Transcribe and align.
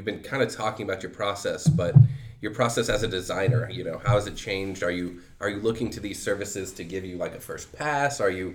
you've 0.00 0.06
been 0.06 0.22
kind 0.22 0.42
of 0.42 0.50
talking 0.50 0.88
about 0.88 1.02
your 1.02 1.12
process, 1.12 1.68
but 1.68 1.94
your 2.40 2.54
process 2.54 2.88
as 2.88 3.02
a 3.02 3.08
designer, 3.08 3.68
you 3.68 3.84
know, 3.84 4.00
how 4.02 4.14
has 4.14 4.26
it 4.26 4.34
changed? 4.34 4.82
Are 4.82 4.90
you 4.90 5.20
are 5.40 5.50
you 5.50 5.60
looking 5.60 5.90
to 5.90 6.00
these 6.00 6.20
services 6.22 6.72
to 6.74 6.84
give 6.84 7.04
you 7.04 7.18
like 7.18 7.34
a 7.34 7.40
first 7.40 7.70
pass? 7.74 8.18
Are 8.18 8.30
you 8.30 8.54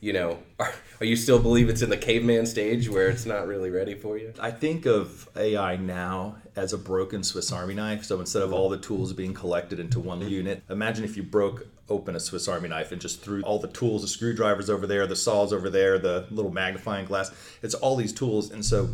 you 0.00 0.12
know, 0.12 0.38
are, 0.60 0.72
are 1.00 1.04
you 1.04 1.16
still 1.16 1.40
believe 1.40 1.68
it's 1.68 1.82
in 1.82 1.90
the 1.90 1.96
caveman 1.96 2.46
stage 2.46 2.88
where 2.88 3.08
it's 3.08 3.26
not 3.26 3.48
really 3.48 3.70
ready 3.70 3.96
for 3.96 4.16
you? 4.16 4.32
I 4.38 4.52
think 4.52 4.86
of 4.86 5.28
AI 5.36 5.74
now 5.76 6.36
as 6.54 6.72
a 6.72 6.78
broken 6.78 7.24
Swiss 7.24 7.50
Army 7.50 7.74
knife. 7.74 8.04
So 8.04 8.20
instead 8.20 8.42
of 8.42 8.52
all 8.52 8.68
the 8.68 8.78
tools 8.78 9.12
being 9.12 9.34
collected 9.34 9.80
into 9.80 9.98
one 9.98 10.20
unit, 10.20 10.62
imagine 10.70 11.04
if 11.04 11.16
you 11.16 11.24
broke 11.24 11.66
open 11.88 12.14
a 12.14 12.20
Swiss 12.20 12.46
Army 12.46 12.68
knife 12.68 12.92
and 12.92 13.00
just 13.00 13.20
threw 13.20 13.42
all 13.42 13.58
the 13.58 13.68
tools, 13.68 14.02
the 14.02 14.08
screwdrivers 14.08 14.70
over 14.70 14.86
there, 14.86 15.08
the 15.08 15.16
saws 15.16 15.52
over 15.52 15.68
there, 15.68 15.98
the 15.98 16.28
little 16.30 16.52
magnifying 16.52 17.04
glass. 17.04 17.32
It's 17.62 17.74
all 17.74 17.96
these 17.96 18.12
tools. 18.12 18.52
And 18.52 18.64
so 18.64 18.90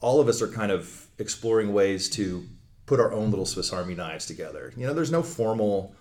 all 0.00 0.20
of 0.20 0.28
us 0.28 0.42
are 0.42 0.48
kind 0.48 0.72
of 0.72 1.06
exploring 1.18 1.72
ways 1.72 2.08
to 2.10 2.46
put 2.86 3.00
our 3.00 3.12
own 3.12 3.30
little 3.30 3.46
Swiss 3.46 3.72
Army 3.72 3.94
knives 3.94 4.26
together. 4.26 4.72
You 4.76 4.86
know, 4.86 4.94
there's 4.94 5.10
no 5.10 5.22
formal 5.22 5.94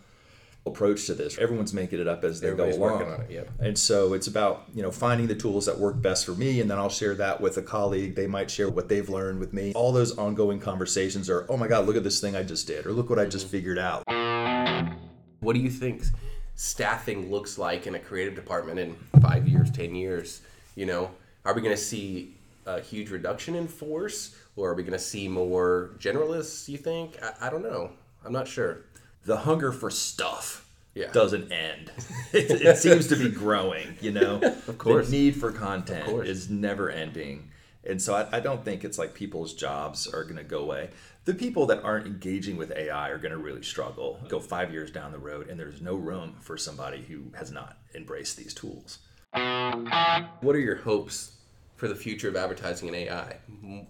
approach 0.65 1.07
to 1.07 1.13
this. 1.13 1.37
Everyone's 1.37 1.73
making 1.73 1.99
it 1.99 2.07
up 2.07 2.23
as 2.23 2.39
they 2.39 2.47
Everybody's 2.47 2.77
go 2.77 2.85
along. 2.85 2.99
working 2.99 3.13
on 3.13 3.21
it, 3.21 3.31
yep. 3.31 3.49
And 3.59 3.77
so 3.77 4.13
it's 4.13 4.27
about, 4.27 4.63
you 4.73 4.81
know, 4.81 4.91
finding 4.91 5.27
the 5.27 5.35
tools 5.35 5.65
that 5.65 5.77
work 5.77 6.01
best 6.01 6.25
for 6.25 6.31
me 6.31 6.61
and 6.61 6.71
then 6.71 6.77
I'll 6.77 6.89
share 6.89 7.15
that 7.15 7.41
with 7.41 7.57
a 7.57 7.61
colleague. 7.61 8.15
They 8.15 8.27
might 8.27 8.49
share 8.49 8.69
what 8.69 8.87
they've 8.87 9.07
learned 9.09 9.39
with 9.39 9.53
me. 9.53 9.73
All 9.73 9.91
those 9.91 10.17
ongoing 10.17 10.59
conversations 10.59 11.29
are, 11.29 11.45
"Oh 11.49 11.57
my 11.57 11.67
god, 11.67 11.85
look 11.85 11.97
at 11.97 12.03
this 12.03 12.21
thing 12.21 12.35
I 12.35 12.43
just 12.43 12.65
did," 12.67 12.85
or 12.85 12.93
"Look 12.93 13.09
what 13.09 13.19
I 13.19 13.25
just 13.25 13.47
mm-hmm. 13.47 13.51
figured 13.51 13.79
out." 13.79 14.03
What 15.41 15.53
do 15.53 15.59
you 15.59 15.69
think 15.69 16.03
staffing 16.55 17.29
looks 17.29 17.57
like 17.57 17.85
in 17.85 17.95
a 17.95 17.99
creative 17.99 18.35
department 18.35 18.79
in 18.79 18.95
five 19.21 19.47
years, 19.47 19.69
ten 19.69 19.93
years? 19.95 20.41
You 20.75 20.85
know, 20.85 21.11
are 21.43 21.53
we 21.53 21.61
going 21.61 21.75
to 21.75 21.81
see 21.81 22.37
a 22.65 22.81
huge 22.81 23.09
reduction 23.09 23.55
in 23.55 23.67
force, 23.67 24.35
or 24.55 24.69
are 24.69 24.73
we 24.73 24.83
going 24.83 24.93
to 24.93 24.99
see 24.99 25.27
more 25.27 25.91
generalists? 25.99 26.67
You 26.69 26.77
think? 26.77 27.17
I, 27.21 27.47
I 27.47 27.49
don't 27.49 27.63
know. 27.63 27.91
I'm 28.25 28.33
not 28.33 28.47
sure. 28.47 28.85
The 29.25 29.37
hunger 29.37 29.71
for 29.71 29.89
stuff 29.89 30.67
Yeah. 30.95 31.11
doesn't 31.11 31.51
end. 31.51 31.91
it, 32.33 32.51
it 32.51 32.77
seems 32.77 33.07
to 33.07 33.15
be 33.15 33.29
growing, 33.29 33.97
you 34.01 34.11
know. 34.11 34.41
of 34.67 34.77
course. 34.77 35.09
The 35.09 35.11
need 35.17 35.35
for 35.35 35.51
content 35.51 36.25
is 36.25 36.49
never 36.49 36.89
ending. 36.89 37.49
And 37.85 38.01
so 38.01 38.15
I, 38.15 38.37
I 38.37 38.39
don't 38.39 38.63
think 38.63 38.85
it's 38.85 38.97
like 38.97 39.13
people's 39.13 39.53
jobs 39.53 40.07
are 40.07 40.23
going 40.23 40.37
to 40.37 40.43
go 40.43 40.59
away. 40.59 40.89
The 41.25 41.33
people 41.33 41.65
that 41.67 41.83
aren't 41.83 42.05
engaging 42.05 42.57
with 42.57 42.71
AI 42.71 43.09
are 43.09 43.17
going 43.17 43.31
to 43.31 43.37
really 43.37 43.63
struggle. 43.63 44.19
Go 44.29 44.39
five 44.39 44.71
years 44.71 44.91
down 44.91 45.11
the 45.11 45.17
road, 45.19 45.49
and 45.49 45.57
there's 45.59 45.81
no 45.81 45.95
room 45.95 46.35
for 46.41 46.57
somebody 46.57 47.01
who 47.01 47.23
has 47.37 47.49
not 47.51 47.77
embraced 47.95 48.37
these 48.37 48.53
tools. 48.53 48.99
What 49.33 50.55
are 50.55 50.59
your 50.59 50.75
hopes 50.77 51.31
for 51.83 51.89
the 51.89 51.95
future 51.95 52.29
of 52.29 52.35
advertising 52.37 52.87
and 52.87 52.95
AI? 52.95 53.35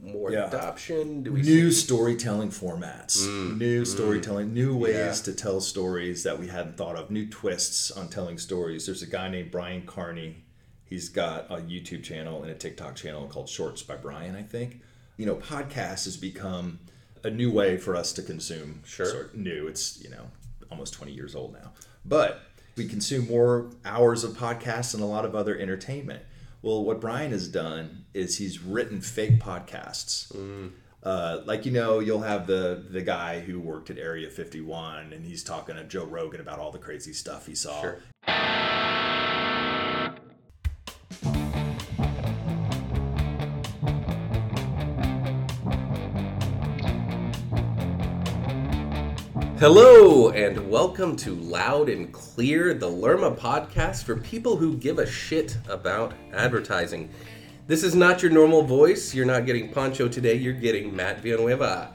More 0.02 0.32
Yeah. 0.32 0.48
adoption? 0.48 1.22
Do 1.22 1.32
we 1.32 1.44
new 1.44 1.70
see? 1.72 1.80
storytelling 1.86 2.50
formats, 2.50 3.18
Mm. 3.20 3.60
new 3.60 3.86
storytelling, 3.86 4.52
new 4.52 4.76
ways 4.76 4.96
Yeah. 4.96 5.12
to 5.26 5.34
tell 5.34 5.62
stories 5.62 6.24
that 6.24 6.40
we 6.40 6.48
hadn't 6.48 6.76
thought 6.76 6.96
of, 6.96 7.12
new 7.12 7.28
twists 7.28 7.92
on 7.92 8.10
telling 8.10 8.40
stories. 8.40 8.88
There's 8.88 9.04
a 9.04 9.08
guy 9.08 9.30
named 9.30 9.52
Brian 9.52 9.86
Carney. 9.86 10.44
He's 10.86 11.08
got 11.10 11.46
a 11.52 11.58
YouTube 11.58 12.02
channel 12.04 12.42
and 12.42 12.50
a 12.52 12.56
TikTok 12.56 12.96
channel 12.96 13.28
called 13.28 13.48
Shorts 13.48 13.84
by 13.84 13.96
Brian, 13.96 14.36
I 14.36 14.42
think. 14.42 14.82
You 15.18 15.28
know, 15.28 15.36
podcast 15.36 16.06
has 16.06 16.18
become 16.18 16.80
a 17.24 17.30
new 17.30 17.52
way 17.52 17.78
for 17.78 17.96
us 17.96 18.12
to 18.14 18.24
consume. 18.24 18.82
Sure. 18.88 19.06
Sort 19.06 19.26
of 19.28 19.36
new. 19.36 19.68
It's, 19.68 20.02
you 20.04 20.10
know, 20.10 20.32
almost 20.72 20.94
20 20.96 21.12
years 21.14 21.36
old 21.36 21.54
now. 21.54 21.74
But 22.04 22.42
we 22.76 22.88
consume 22.88 23.28
more 23.28 23.70
hours 23.86 24.24
of 24.24 24.32
podcasts 24.32 24.94
than 24.94 25.02
a 25.02 25.06
lot 25.08 25.26
of 25.26 25.36
other 25.36 25.56
entertainment. 25.56 26.24
Well, 26.64 26.84
what 26.84 27.00
Brian 27.02 27.32
has 27.32 27.48
done 27.48 28.06
is 28.14 28.38
he's 28.38 28.60
written 28.62 29.02
fake 29.02 29.40
podcasts. 29.40 30.34
Uh, 31.04 31.42
like 31.46 31.66
you 31.66 31.72
know, 31.72 32.00
you'll 32.00 32.22
have 32.22 32.48
the 32.48 32.86
the 32.90 33.02
guy 33.02 33.42
who 33.42 33.60
worked 33.60 33.90
at 33.90 33.98
Area 33.98 34.30
51, 34.30 35.12
and 35.12 35.26
he's 35.26 35.44
talking 35.44 35.76
to 35.76 35.84
Joe 35.84 36.06
Rogan 36.06 36.40
about 36.40 36.60
all 36.60 36.72
the 36.72 36.80
crazy 36.80 37.12
stuff 37.12 37.46
he 37.46 37.56
saw. 37.56 37.82
Sure. 37.82 38.00
Hello, 49.64 50.30
and 50.32 50.70
welcome 50.70 51.16
to 51.16 51.36
Loud 51.36 51.88
and 51.88 52.12
Clear, 52.12 52.74
the 52.74 52.90
Lerma 52.90 53.32
podcast 53.32 54.04
for 54.04 54.18
people 54.18 54.58
who 54.58 54.76
give 54.76 55.00
a 55.00 55.10
shit 55.10 55.58
about 55.70 56.14
advertising. 56.34 57.10
This 57.66 57.82
is 57.82 57.96
not 57.96 58.22
your 58.22 58.30
normal 58.30 58.64
voice. 58.64 59.16
You're 59.16 59.26
not 59.26 59.46
getting 59.46 59.72
Pancho 59.72 60.10
today, 60.10 60.34
you're 60.34 60.52
getting 60.52 60.94
Matt 60.94 61.22
Villanueva. 61.22 61.94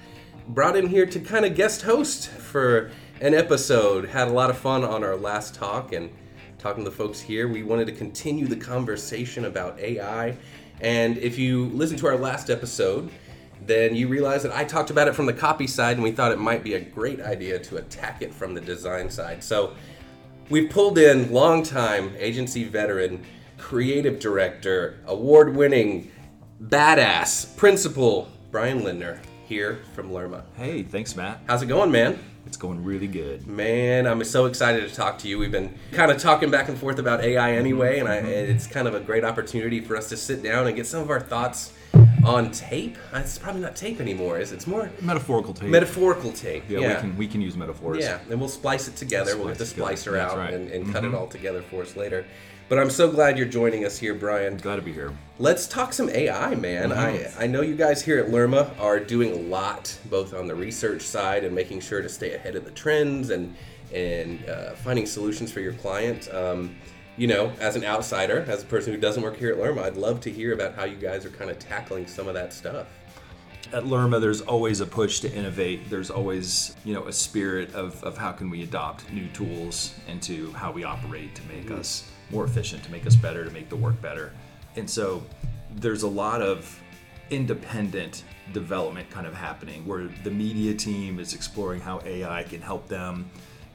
Brought 0.48 0.78
in 0.78 0.86
here 0.86 1.04
to 1.04 1.20
kind 1.20 1.44
of 1.44 1.54
guest 1.54 1.82
host 1.82 2.30
for 2.30 2.90
an 3.20 3.34
episode. 3.34 4.08
Had 4.08 4.28
a 4.28 4.32
lot 4.32 4.48
of 4.48 4.56
fun 4.56 4.82
on 4.82 5.04
our 5.04 5.16
last 5.16 5.54
talk 5.54 5.92
and 5.92 6.08
talking 6.56 6.84
to 6.84 6.88
the 6.90 6.96
folks 6.96 7.20
here. 7.20 7.48
We 7.48 7.64
wanted 7.64 7.86
to 7.88 7.92
continue 7.92 8.46
the 8.46 8.56
conversation 8.56 9.44
about 9.44 9.78
AI. 9.78 10.38
And 10.80 11.18
if 11.18 11.38
you 11.38 11.66
listen 11.66 11.98
to 11.98 12.06
our 12.06 12.16
last 12.16 12.48
episode, 12.48 13.10
then 13.66 13.94
you 13.94 14.08
realize 14.08 14.42
that 14.42 14.52
I 14.52 14.64
talked 14.64 14.90
about 14.90 15.08
it 15.08 15.14
from 15.14 15.26
the 15.26 15.32
copy 15.32 15.66
side 15.66 15.96
and 15.96 16.02
we 16.02 16.12
thought 16.12 16.32
it 16.32 16.38
might 16.38 16.62
be 16.62 16.74
a 16.74 16.80
great 16.80 17.20
idea 17.20 17.58
to 17.58 17.76
attack 17.76 18.22
it 18.22 18.32
from 18.32 18.54
the 18.54 18.60
design 18.60 19.10
side. 19.10 19.42
So 19.42 19.74
we've 20.48 20.70
pulled 20.70 20.98
in 20.98 21.32
longtime 21.32 22.14
agency 22.18 22.64
veteran, 22.64 23.24
creative 23.58 24.18
director, 24.18 24.98
award 25.06 25.54
winning, 25.54 26.10
badass 26.62 27.56
principal 27.56 28.28
Brian 28.50 28.82
Lindner 28.82 29.20
here 29.46 29.82
from 29.94 30.12
Lerma. 30.12 30.44
Hey, 30.56 30.82
thanks, 30.82 31.16
Matt. 31.16 31.40
How's 31.46 31.62
it 31.62 31.66
going, 31.66 31.90
man? 31.90 32.18
It's 32.46 32.56
going 32.56 32.82
really 32.82 33.06
good. 33.06 33.46
Man, 33.46 34.06
I'm 34.06 34.24
so 34.24 34.46
excited 34.46 34.88
to 34.88 34.94
talk 34.94 35.18
to 35.18 35.28
you. 35.28 35.38
We've 35.38 35.52
been 35.52 35.74
kind 35.92 36.10
of 36.10 36.18
talking 36.18 36.50
back 36.50 36.68
and 36.68 36.78
forth 36.78 36.98
about 36.98 37.22
AI 37.22 37.52
anyway, 37.52 37.98
and 37.98 38.08
I, 38.08 38.18
mm-hmm. 38.18 38.28
it's 38.28 38.66
kind 38.66 38.88
of 38.88 38.94
a 38.94 39.00
great 39.00 39.22
opportunity 39.22 39.80
for 39.80 39.96
us 39.96 40.08
to 40.08 40.16
sit 40.16 40.42
down 40.42 40.66
and 40.66 40.74
get 40.74 40.86
some 40.86 41.02
of 41.02 41.10
our 41.10 41.20
thoughts 41.20 41.74
on 42.24 42.50
tape. 42.50 42.96
Uh, 43.12 43.18
It's 43.18 43.38
probably 43.38 43.60
not 43.62 43.76
tape 43.76 44.00
anymore, 44.00 44.38
is 44.38 44.52
it? 44.52 44.56
It's 44.56 44.66
more 44.66 44.90
metaphorical 45.00 45.54
tape. 45.54 45.68
metaphorical 45.70 46.32
tape. 46.32 46.64
yeah, 46.68 46.78
yeah. 46.80 46.94
we 46.96 47.00
can 47.00 47.16
we 47.16 47.26
can 47.28 47.40
use 47.40 47.56
metaphors. 47.56 47.98
Yeah, 47.98 48.18
and 48.30 48.38
we'll 48.40 48.48
splice 48.48 48.88
it 48.88 48.96
together. 48.96 49.36
we'll 49.36 49.48
get 49.48 49.58
the 49.58 49.66
Splice 49.66 50.02
it 50.02 50.10
together. 50.10 50.26
splicer 50.26 50.30
out 50.32 50.38
right. 50.38 50.54
and, 50.54 50.70
and 50.70 50.92
cut 50.92 51.04
it 51.04 51.14
all 51.14 51.26
together 51.26 51.62
for 51.62 51.82
us 51.82 51.96
later. 51.96 52.24
But 52.68 52.78
I'm 52.78 52.90
so 52.90 53.10
glad 53.10 53.38
you're 53.38 53.46
joining 53.48 53.86
us 53.86 53.96
here, 53.96 54.12
Brian. 54.14 54.58
Glad 54.58 54.76
to 54.76 54.82
be 54.82 54.92
here. 54.92 55.14
Let's 55.38 55.66
talk 55.66 55.94
some 55.94 56.10
AI, 56.10 56.54
man. 56.54 56.92
I, 56.92 57.26
I 57.38 57.46
know 57.46 57.62
you 57.62 57.74
guys 57.74 58.02
here 58.02 58.18
at 58.18 58.30
Lerma 58.30 58.70
are 58.78 59.00
doing 59.00 59.32
a 59.32 59.36
lot, 59.48 59.96
both 60.10 60.34
on 60.34 60.46
the 60.46 60.54
research 60.54 61.00
side 61.00 61.44
and 61.44 61.54
making 61.54 61.80
sure 61.80 62.02
to 62.02 62.10
stay 62.10 62.34
ahead 62.34 62.56
of 62.56 62.64
the 62.66 62.70
trends 62.72 63.30
and 63.30 63.54
and 63.94 64.46
uh, 64.50 64.74
finding 64.74 65.06
solutions 65.06 65.50
for 65.50 65.60
your 65.60 65.72
client. 65.72 66.28
Um, 66.34 66.76
you 67.18 67.26
know, 67.26 67.52
as 67.60 67.74
an 67.74 67.84
outsider, 67.84 68.46
as 68.48 68.62
a 68.62 68.66
person 68.66 68.94
who 68.94 69.00
doesn't 69.00 69.22
work 69.22 69.36
here 69.36 69.50
at 69.50 69.58
Lerma, 69.58 69.82
I'd 69.82 69.96
love 69.96 70.20
to 70.22 70.30
hear 70.30 70.54
about 70.54 70.74
how 70.74 70.84
you 70.84 70.96
guys 70.96 71.26
are 71.26 71.30
kind 71.30 71.50
of 71.50 71.58
tackling 71.58 72.06
some 72.06 72.28
of 72.28 72.34
that 72.34 72.52
stuff. 72.52 72.86
At 73.72 73.86
Lerma, 73.86 74.20
there's 74.20 74.40
always 74.40 74.80
a 74.80 74.86
push 74.86 75.20
to 75.20 75.32
innovate. 75.34 75.90
There's 75.90 76.10
always, 76.10 76.76
you 76.84 76.94
know, 76.94 77.06
a 77.06 77.12
spirit 77.12 77.74
of, 77.74 78.02
of 78.04 78.16
how 78.16 78.30
can 78.30 78.48
we 78.48 78.62
adopt 78.62 79.12
new 79.12 79.26
tools 79.30 79.94
into 80.06 80.52
how 80.52 80.70
we 80.70 80.84
operate 80.84 81.34
to 81.34 81.42
make 81.48 81.70
us 81.72 82.08
more 82.30 82.44
efficient, 82.44 82.84
to 82.84 82.92
make 82.92 83.06
us 83.06 83.16
better, 83.16 83.44
to 83.44 83.50
make 83.50 83.68
the 83.68 83.76
work 83.76 84.00
better. 84.00 84.32
And 84.76 84.88
so 84.88 85.22
there's 85.74 86.04
a 86.04 86.08
lot 86.08 86.40
of 86.40 86.80
independent 87.30 88.22
development 88.52 89.10
kind 89.10 89.26
of 89.26 89.34
happening 89.34 89.84
where 89.86 90.08
the 90.22 90.30
media 90.30 90.72
team 90.72 91.18
is 91.18 91.34
exploring 91.34 91.80
how 91.80 92.00
AI 92.06 92.44
can 92.44 92.62
help 92.62 92.86
them. 92.88 93.28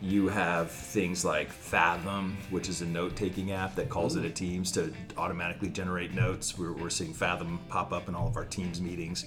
You 0.04 0.28
have 0.28 0.70
things 0.70 1.24
like 1.24 1.50
Fathom, 1.50 2.38
which 2.50 2.68
is 2.68 2.82
a 2.82 2.86
note 2.86 3.16
taking 3.16 3.54
app 3.54 3.74
that 3.76 3.88
calls 3.90 4.18
it 4.18 4.26
a 4.26 4.30
Teams 4.30 4.70
to 4.74 4.94
automatically 5.18 5.70
generate 5.70 6.14
notes. 6.14 6.58
We're, 6.58 6.74
we're 6.74 6.90
seeing 6.90 7.14
Fathom 7.14 7.60
pop 7.70 7.94
up 7.94 8.10
in 8.10 8.16
all 8.16 8.28
of 8.28 8.36
our 8.36 8.46
Teams 8.46 8.82
meetings 8.82 9.26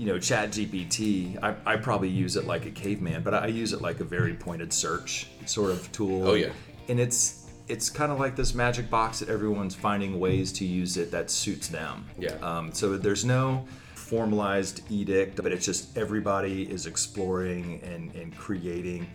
you 0.00 0.06
know, 0.06 0.18
Chat 0.18 0.50
GPT, 0.52 1.38
I, 1.42 1.54
I 1.66 1.76
probably 1.76 2.08
use 2.08 2.36
it 2.36 2.46
like 2.46 2.64
a 2.64 2.70
caveman, 2.70 3.22
but 3.22 3.34
I 3.34 3.48
use 3.48 3.74
it 3.74 3.82
like 3.82 4.00
a 4.00 4.04
very 4.04 4.32
pointed 4.32 4.72
search 4.72 5.26
sort 5.44 5.70
of 5.70 5.92
tool. 5.92 6.26
Oh, 6.26 6.34
yeah. 6.34 6.52
And 6.88 6.98
it's 6.98 7.50
it's 7.68 7.90
kind 7.90 8.10
of 8.10 8.18
like 8.18 8.34
this 8.34 8.54
magic 8.54 8.88
box 8.88 9.20
that 9.20 9.28
everyone's 9.28 9.74
finding 9.74 10.18
ways 10.18 10.52
to 10.52 10.64
use 10.64 10.96
it 10.96 11.10
that 11.10 11.30
suits 11.30 11.68
them. 11.68 12.06
Yeah. 12.18 12.32
Um, 12.42 12.72
so 12.72 12.96
there's 12.96 13.26
no 13.26 13.64
formalized 13.94 14.80
edict, 14.90 15.36
but 15.36 15.52
it's 15.52 15.66
just 15.66 15.96
everybody 15.96 16.62
is 16.62 16.86
exploring 16.86 17.80
and, 17.84 18.12
and 18.14 18.34
creating 18.36 19.06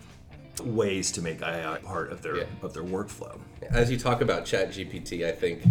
ways 0.62 1.12
to 1.14 1.22
make 1.22 1.42
AI 1.42 1.78
part 1.84 2.12
of 2.12 2.22
their 2.22 2.38
Yeah. 2.38 2.44
of 2.62 2.74
their 2.74 2.84
workflow. 2.84 3.40
As 3.70 3.90
you 3.92 3.98
talk 3.98 4.22
about 4.22 4.46
ChatGPT, 4.46 5.26
I 5.28 5.32
think 5.32 5.64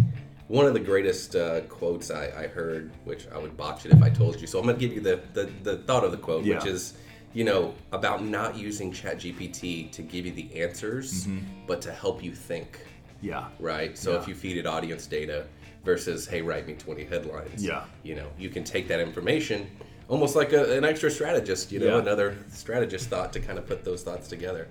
one 0.47 0.65
of 0.65 0.73
the 0.73 0.79
greatest 0.79 1.35
uh, 1.35 1.61
quotes 1.61 2.11
I, 2.11 2.25
I 2.43 2.47
heard, 2.47 2.91
which 3.03 3.27
I 3.33 3.37
would 3.37 3.57
botch 3.57 3.85
it 3.85 3.91
if 3.91 4.01
I 4.03 4.09
told 4.09 4.39
you, 4.39 4.45
so 4.47 4.59
I'm 4.59 4.65
going 4.65 4.77
to 4.77 4.79
give 4.79 4.93
you 4.93 5.01
the, 5.01 5.19
the, 5.33 5.49
the 5.63 5.77
thought 5.79 6.03
of 6.03 6.11
the 6.11 6.17
quote, 6.17 6.45
which 6.45 6.65
is, 6.65 6.93
you 7.33 7.43
know, 7.43 7.73
about 7.91 8.23
not 8.23 8.55
using 8.55 8.91
ChatGPT 8.91 9.91
to 9.91 10.01
give 10.03 10.25
you 10.25 10.31
the 10.31 10.53
answers, 10.61 11.27
but 11.65 11.81
to 11.81 11.91
help 11.91 12.23
you 12.23 12.33
think, 12.35 12.79
Yeah. 13.21 13.47
right? 13.59 13.97
So 13.97 14.11
Yeah. 14.13 14.19
if 14.19 14.27
you 14.27 14.35
feed 14.35 14.57
it 14.57 14.67
audience 14.67 15.07
data 15.07 15.47
versus, 15.83 16.27
hey, 16.27 16.41
write 16.43 16.67
me 16.67 16.73
20 16.73 17.03
headlines, 17.05 17.63
Yeah. 17.65 17.85
you 18.03 18.13
know, 18.15 18.27
you 18.37 18.49
can 18.49 18.63
take 18.63 18.87
that 18.89 18.99
information, 18.99 19.67
almost 20.07 20.35
like 20.35 20.53
a, 20.53 20.77
an 20.77 20.83
extra 20.83 21.09
strategist, 21.09 21.71
you 21.71 21.79
know, 21.79 21.95
Yeah. 21.95 21.99
another 22.01 22.37
strategist 22.49 23.09
thought 23.09 23.33
to 23.33 23.39
kind 23.39 23.57
of 23.57 23.65
put 23.67 23.83
those 23.83 24.03
thoughts 24.03 24.27
together. 24.27 24.67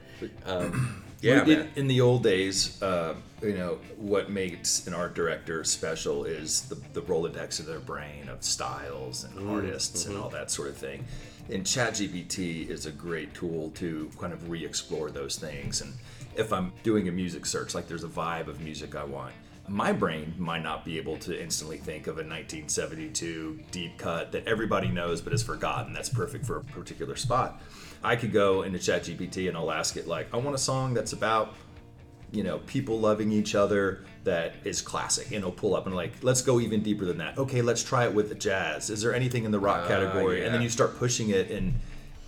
Um, 0.47 1.03
yeah, 1.21 1.43
in, 1.43 1.49
man. 1.49 1.69
in 1.77 1.87
the 1.89 2.01
old 2.01 2.23
days, 2.23 2.81
uh, 2.83 3.15
you 3.43 3.55
know, 3.55 3.79
what 3.97 4.31
makes 4.31 4.87
an 4.87 4.95
art 4.95 5.15
director 5.15 5.65
special 5.65 6.25
is 6.25 6.63
the, 6.63 6.77
the 6.93 7.03
Rolodex 7.03 7.61
of 7.61 7.67
their 7.67 7.81
brain 7.81 8.29
of 8.29 8.43
styles 8.43 9.25
and 9.25 9.49
artists 9.51 10.07
and 10.07 10.17
all 10.17 10.29
that 10.31 10.51
sort 10.51 10.69
of 10.69 10.77
thing. 10.77 11.05
And 11.51 11.65
ChatGPT 11.65 12.71
is 12.71 12.87
a 12.87 12.91
great 12.91 13.35
tool 13.35 13.71
to 13.77 14.11
kind 14.19 14.33
of 14.33 14.49
re 14.49 14.65
explore 14.65 15.11
those 15.11 15.37
things. 15.37 15.83
And 15.83 15.93
if 16.37 16.53
I'm 16.53 16.73
doing 16.83 17.09
a 17.09 17.13
music 17.13 17.45
search, 17.45 17.75
like 17.75 17.87
there's 17.87 18.05
a 18.05 18.09
vibe 18.09 18.47
of 18.49 18.61
music 18.61 18.95
I 18.95 19.05
want, 19.05 19.35
my 19.69 19.93
brain 19.93 20.35
might 20.37 20.63
not 20.63 20.85
be 20.85 20.99
able 20.99 21.17
to 21.17 21.41
instantly 21.41 21.79
think 21.79 22.07
of 22.07 22.17
a 22.17 22.23
1972 22.25 23.61
deep 23.71 23.97
cut 23.97 24.33
that 24.33 24.47
everybody 24.47 24.89
knows 24.89 25.21
but 25.23 25.33
is 25.33 25.43
forgotten 25.43 25.93
that's 25.93 26.09
perfect 26.09 26.45
for 26.45 26.59
a 26.59 26.65
particular 26.65 27.17
spot. 27.17 27.63
I 28.03 28.17
could 28.17 28.33
go 28.33 28.63
into 28.63 28.79
ChatGPT 28.79 29.49
and 29.49 29.57
I'll 29.57 29.71
ask 29.73 29.97
it 29.97 30.07
like, 30.07 30.29
I 30.35 30.37
want 30.37 30.55
a 30.55 30.59
song 30.59 30.93
that's 30.95 31.13
about 31.15 31.55
you 32.31 32.43
know 32.43 32.59
people 32.67 32.99
loving 32.99 33.31
each 33.31 33.55
other 33.55 34.05
that 34.25 34.55
is 34.65 34.83
classic 34.83 35.27
and 35.27 35.37
it'll 35.37 35.53
pull 35.53 35.77
up 35.77 35.87
and 35.87 35.95
like 35.95 36.13
let's 36.23 36.43
go 36.43 36.61
even 36.61 36.83
deeper 36.83 37.05
than 37.05 37.19
that. 37.19 37.39
Okay 37.39 37.63
let's 37.63 37.83
try 37.83 38.05
it 38.05 38.13
with 38.13 38.29
the 38.29 38.35
jazz. 38.35 38.91
Is 38.91 39.01
there 39.01 39.15
anything 39.15 39.45
in 39.45 39.51
the 39.51 39.61
rock 39.61 39.83
Ah, 39.85 39.89
category? 39.89 40.45
And 40.45 40.53
then 40.55 40.61
you 40.61 40.69
start 40.69 40.99
pushing 40.99 41.31
it 41.31 41.51
and 41.51 41.75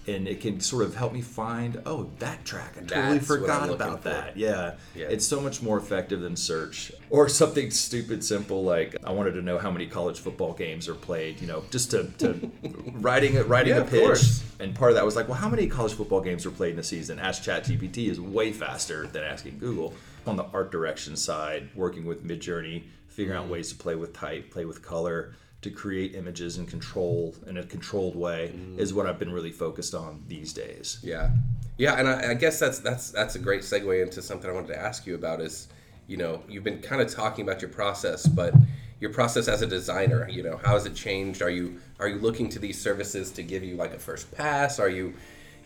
and 0.09 0.29
it 0.29 0.41
can 0.41 0.61
sort 0.61 0.85
of 0.85 0.95
help 0.95 1.13
me 1.13 1.21
find 1.21 1.81
oh 1.87 2.09
that 2.19 2.45
track 2.45 2.75
i 2.77 2.81
totally 2.81 3.15
That's 3.19 3.27
forgot 3.27 3.71
about 3.71 4.03
for. 4.03 4.09
that 4.11 4.37
yeah. 4.37 4.75
Yeah. 4.95 5.07
it's 5.09 5.27
so 5.27 5.41
much 5.41 5.63
more 5.63 5.79
effective 5.79 6.21
than 6.21 6.37
search 6.37 6.93
or 7.11 7.29
something 7.29 7.71
stupid 7.71 8.23
simple 8.25 8.63
like 8.65 8.97
i 9.05 9.11
wanted 9.13 9.33
to 9.33 9.43
know 9.43 9.59
how 9.59 9.71
many 9.71 9.87
college 9.87 10.21
football 10.21 10.53
games 10.53 10.89
are 10.89 10.95
played 10.95 11.41
you 11.41 11.47
know 11.47 11.65
just 11.71 11.91
to, 11.91 12.05
to 12.19 12.51
writing 12.95 13.37
a 13.37 13.45
writing 13.45 13.75
Yeah, 13.75 13.83
a 13.83 13.85
pitch 13.85 14.23
and 14.59 14.75
part 14.75 14.91
of 14.91 14.95
that 14.95 15.05
was 15.05 15.17
like, 15.17 15.29
well, 15.29 15.37
how 15.37 15.51
many 15.51 15.67
college 15.67 15.93
football 15.93 16.23
games 16.23 16.47
were 16.47 16.51
played 16.51 16.73
in 16.73 16.79
a 16.79 16.83
season? 16.83 17.19
Ask 17.19 17.43
ChatGPT 17.43 18.09
is 18.09 18.19
way 18.19 18.53
faster 18.53 19.07
than 19.07 19.23
asking 19.23 19.59
Google. 19.59 19.93
On 20.27 20.37
the 20.37 20.45
art 20.45 20.73
direction 20.73 21.15
side, 21.15 21.69
working 21.75 22.07
with 22.07 22.25
Midjourney, 22.27 22.85
figuring 23.09 23.39
out 23.39 23.49
ways 23.49 23.69
to 23.69 23.75
play 23.77 23.97
with 23.97 24.15
type, 24.15 24.51
play 24.51 24.65
with 24.65 24.83
color, 24.83 25.35
to 25.67 25.73
create 25.73 26.15
images 26.15 26.59
and 26.59 26.69
control 26.69 27.35
in 27.47 27.57
a 27.57 27.65
controlled 27.65 28.15
way 28.15 28.53
mm. 28.55 28.79
is 28.79 28.95
what 28.95 29.07
I've 29.07 29.19
been 29.19 29.33
really 29.33 29.51
focused 29.51 29.95
on 29.95 30.23
these 30.29 30.53
days. 30.53 30.99
Yeah, 31.03 31.31
yeah, 31.77 31.95
and 31.95 32.09
I, 32.09 32.31
I 32.31 32.35
guess 32.35 32.59
that's 32.59 32.79
that's 32.79 33.11
that's 33.11 33.35
a 33.35 33.39
great 33.39 33.63
segue 33.63 34.03
into 34.03 34.23
something 34.23 34.49
I 34.49 34.53
wanted 34.53 34.69
to 34.69 34.79
ask 34.79 35.07
you 35.07 35.15
about. 35.17 35.41
Is 35.41 35.69
you 36.07 36.17
know 36.17 36.43
you've 36.49 36.65
been 36.65 36.81
kind 36.81 37.03
of 37.03 37.13
talking 37.13 37.45
about 37.47 37.61
your 37.61 37.71
process, 37.71 38.27
but 38.27 38.55
your 39.01 39.13
process 39.13 39.49
as 39.49 39.61
a 39.61 39.67
designer, 39.67 40.29
you 40.29 40.43
know, 40.43 40.57
how 40.57 40.75
has 40.75 40.87
it 40.87 40.95
changed? 40.95 41.43
Are 41.43 41.51
you 41.51 41.81
are 41.99 42.09
you 42.09 42.17
looking 42.17 42.49
to 42.51 42.59
these 42.59 42.81
services 42.81 43.31
to 43.33 43.43
give 43.43 43.65
you 43.65 43.77
like 43.77 43.93
a 43.93 43.99
first 43.99 44.31
pass? 44.33 44.79
Are 44.79 44.89
you 44.89 45.15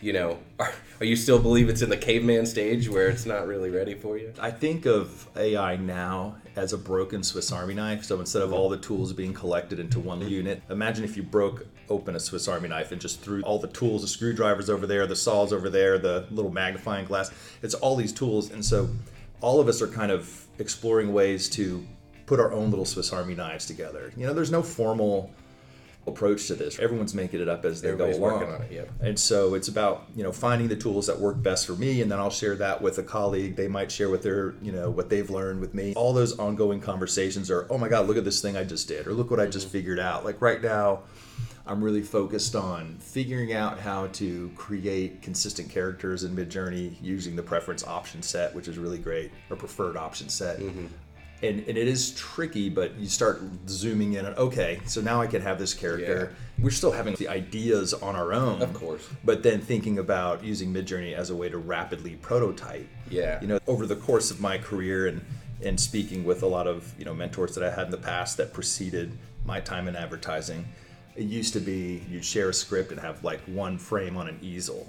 you 0.01 0.13
know, 0.13 0.39
are, 0.59 0.73
are 0.99 1.05
you 1.05 1.15
still 1.15 1.39
believe 1.39 1.69
it's 1.69 1.81
in 1.81 1.89
the 1.89 1.97
caveman 1.97 2.45
stage 2.45 2.89
where 2.89 3.07
it's 3.09 3.25
not 3.25 3.47
really 3.47 3.69
ready 3.69 3.93
for 3.93 4.17
you? 4.17 4.33
I 4.39 4.51
think 4.51 4.85
of 4.85 5.27
AI 5.35 5.77
now 5.77 6.35
as 6.55 6.73
a 6.73 6.77
broken 6.77 7.23
Swiss 7.23 7.51
Army 7.51 7.73
knife. 7.73 8.03
So 8.03 8.19
instead 8.19 8.41
of 8.41 8.51
all 8.51 8.69
the 8.69 8.77
tools 8.77 9.13
being 9.13 9.33
collected 9.33 9.79
into 9.79 9.99
one 9.99 10.21
unit, 10.27 10.61
imagine 10.69 11.03
if 11.03 11.15
you 11.15 11.23
broke 11.23 11.65
open 11.89 12.15
a 12.15 12.19
Swiss 12.19 12.47
Army 12.47 12.69
knife 12.69 12.91
and 12.91 12.99
just 12.99 13.21
threw 13.21 13.41
all 13.43 13.59
the 13.59 13.67
tools, 13.67 14.01
the 14.01 14.07
screwdrivers 14.07 14.69
over 14.69 14.87
there, 14.87 15.05
the 15.07 15.15
saws 15.15 15.53
over 15.53 15.69
there, 15.69 15.97
the 15.97 16.27
little 16.31 16.51
magnifying 16.51 17.05
glass. 17.05 17.31
It's 17.61 17.73
all 17.73 17.95
these 17.95 18.13
tools. 18.13 18.51
And 18.51 18.63
so 18.63 18.89
all 19.41 19.59
of 19.59 19.67
us 19.67 19.81
are 19.81 19.87
kind 19.87 20.11
of 20.11 20.47
exploring 20.59 21.13
ways 21.13 21.49
to 21.49 21.85
put 22.25 22.39
our 22.39 22.53
own 22.53 22.69
little 22.69 22.85
Swiss 22.85 23.11
Army 23.11 23.35
knives 23.35 23.65
together. 23.65 24.11
You 24.15 24.27
know, 24.27 24.33
there's 24.33 24.51
no 24.51 24.63
formal 24.63 25.31
approach 26.07 26.47
to 26.47 26.55
this. 26.55 26.79
Everyone's 26.79 27.13
making 27.13 27.41
it 27.41 27.47
up 27.47 27.63
as 27.63 27.81
they 27.81 27.89
Everybody's 27.89 28.17
go 28.17 28.25
along. 28.25 28.39
working 28.39 28.53
on 28.55 28.61
it, 28.63 28.71
yep. 28.71 28.89
And 29.01 29.19
so 29.19 29.53
it's 29.53 29.67
about 29.67 30.07
you 30.15 30.23
know 30.23 30.31
finding 30.31 30.67
the 30.67 30.75
tools 30.75 31.07
that 31.07 31.19
work 31.19 31.41
best 31.41 31.67
for 31.67 31.73
me, 31.73 32.01
and 32.01 32.11
then 32.11 32.19
I'll 32.19 32.29
share 32.29 32.55
that 32.55 32.81
with 32.81 32.97
a 32.97 33.03
colleague. 33.03 33.55
They 33.55 33.67
might 33.67 33.91
share 33.91 34.09
with 34.09 34.23
their 34.23 34.55
you 34.61 34.71
know 34.71 34.89
what 34.89 35.09
they've 35.09 35.29
learned 35.29 35.61
with 35.61 35.73
me. 35.73 35.93
All 35.95 36.13
those 36.13 36.37
ongoing 36.39 36.79
conversations 36.79 37.51
are, 37.51 37.67
oh 37.69 37.77
my 37.77 37.89
god, 37.89 38.07
look 38.07 38.17
at 38.17 38.25
this 38.25 38.41
thing 38.41 38.57
I 38.57 38.63
just 38.63 38.87
did, 38.87 39.07
or 39.07 39.13
look 39.13 39.29
what 39.29 39.39
I 39.39 39.45
just 39.45 39.67
mm-hmm. 39.67 39.73
figured 39.73 39.99
out. 39.99 40.25
Like 40.25 40.41
right 40.41 40.61
now, 40.61 41.01
I'm 41.65 41.83
really 41.83 42.01
focused 42.01 42.55
on 42.55 42.97
figuring 42.99 43.53
out 43.53 43.79
how 43.79 44.07
to 44.07 44.51
create 44.55 45.21
consistent 45.21 45.69
characters 45.69 46.23
in 46.23 46.35
Midjourney 46.35 46.95
using 47.01 47.35
the 47.35 47.43
preference 47.43 47.85
option 47.85 48.21
set, 48.21 48.55
which 48.55 48.67
is 48.67 48.77
really 48.77 48.97
great, 48.97 49.31
or 49.49 49.55
preferred 49.55 49.97
option 49.97 50.29
set. 50.29 50.59
Mm-hmm. 50.59 50.87
And, 51.43 51.59
and 51.67 51.77
it 51.77 51.87
is 51.87 52.11
tricky, 52.11 52.69
but 52.69 52.95
you 52.97 53.07
start 53.07 53.41
zooming 53.67 54.13
in. 54.13 54.25
And, 54.25 54.37
okay, 54.37 54.79
so 54.85 55.01
now 55.01 55.21
I 55.21 55.27
can 55.27 55.41
have 55.41 55.57
this 55.57 55.73
character. 55.73 56.35
We're 56.59 56.69
still 56.69 56.91
having 56.91 57.15
the 57.15 57.27
ideas 57.29 57.93
on 57.95 58.15
our 58.15 58.31
own, 58.31 58.61
Of 58.61 58.73
course. 58.75 59.07
but 59.23 59.41
then 59.41 59.59
thinking 59.61 59.97
about 59.97 60.43
using 60.43 60.71
Midjourney 60.71 61.13
as 61.15 61.31
a 61.31 61.35
way 61.35 61.49
to 61.49 61.57
rapidly 61.57 62.15
prototype. 62.21 62.87
Yeah. 63.09 63.41
You 63.41 63.47
know, 63.47 63.59
over 63.65 63.87
the 63.87 63.95
course 63.95 64.29
of 64.29 64.39
my 64.39 64.57
career 64.57 65.07
and 65.07 65.21
and 65.63 65.79
speaking 65.79 66.23
with 66.23 66.41
a 66.41 66.47
lot 66.47 66.65
of 66.65 66.91
you 66.97 67.05
know 67.05 67.13
mentors 67.13 67.53
that 67.53 67.63
I 67.63 67.69
had 67.69 67.85
in 67.85 67.91
the 67.91 67.97
past 67.97 68.37
that 68.37 68.51
preceded 68.51 69.11
my 69.45 69.59
time 69.59 69.87
in 69.87 69.95
advertising, 69.95 70.65
it 71.15 71.25
used 71.25 71.53
to 71.53 71.59
be 71.59 72.03
you'd 72.09 72.25
share 72.25 72.49
a 72.49 72.53
script 72.53 72.91
and 72.91 72.99
have 72.99 73.23
like 73.23 73.41
one 73.41 73.77
frame 73.77 74.17
on 74.17 74.27
an 74.27 74.39
easel 74.41 74.87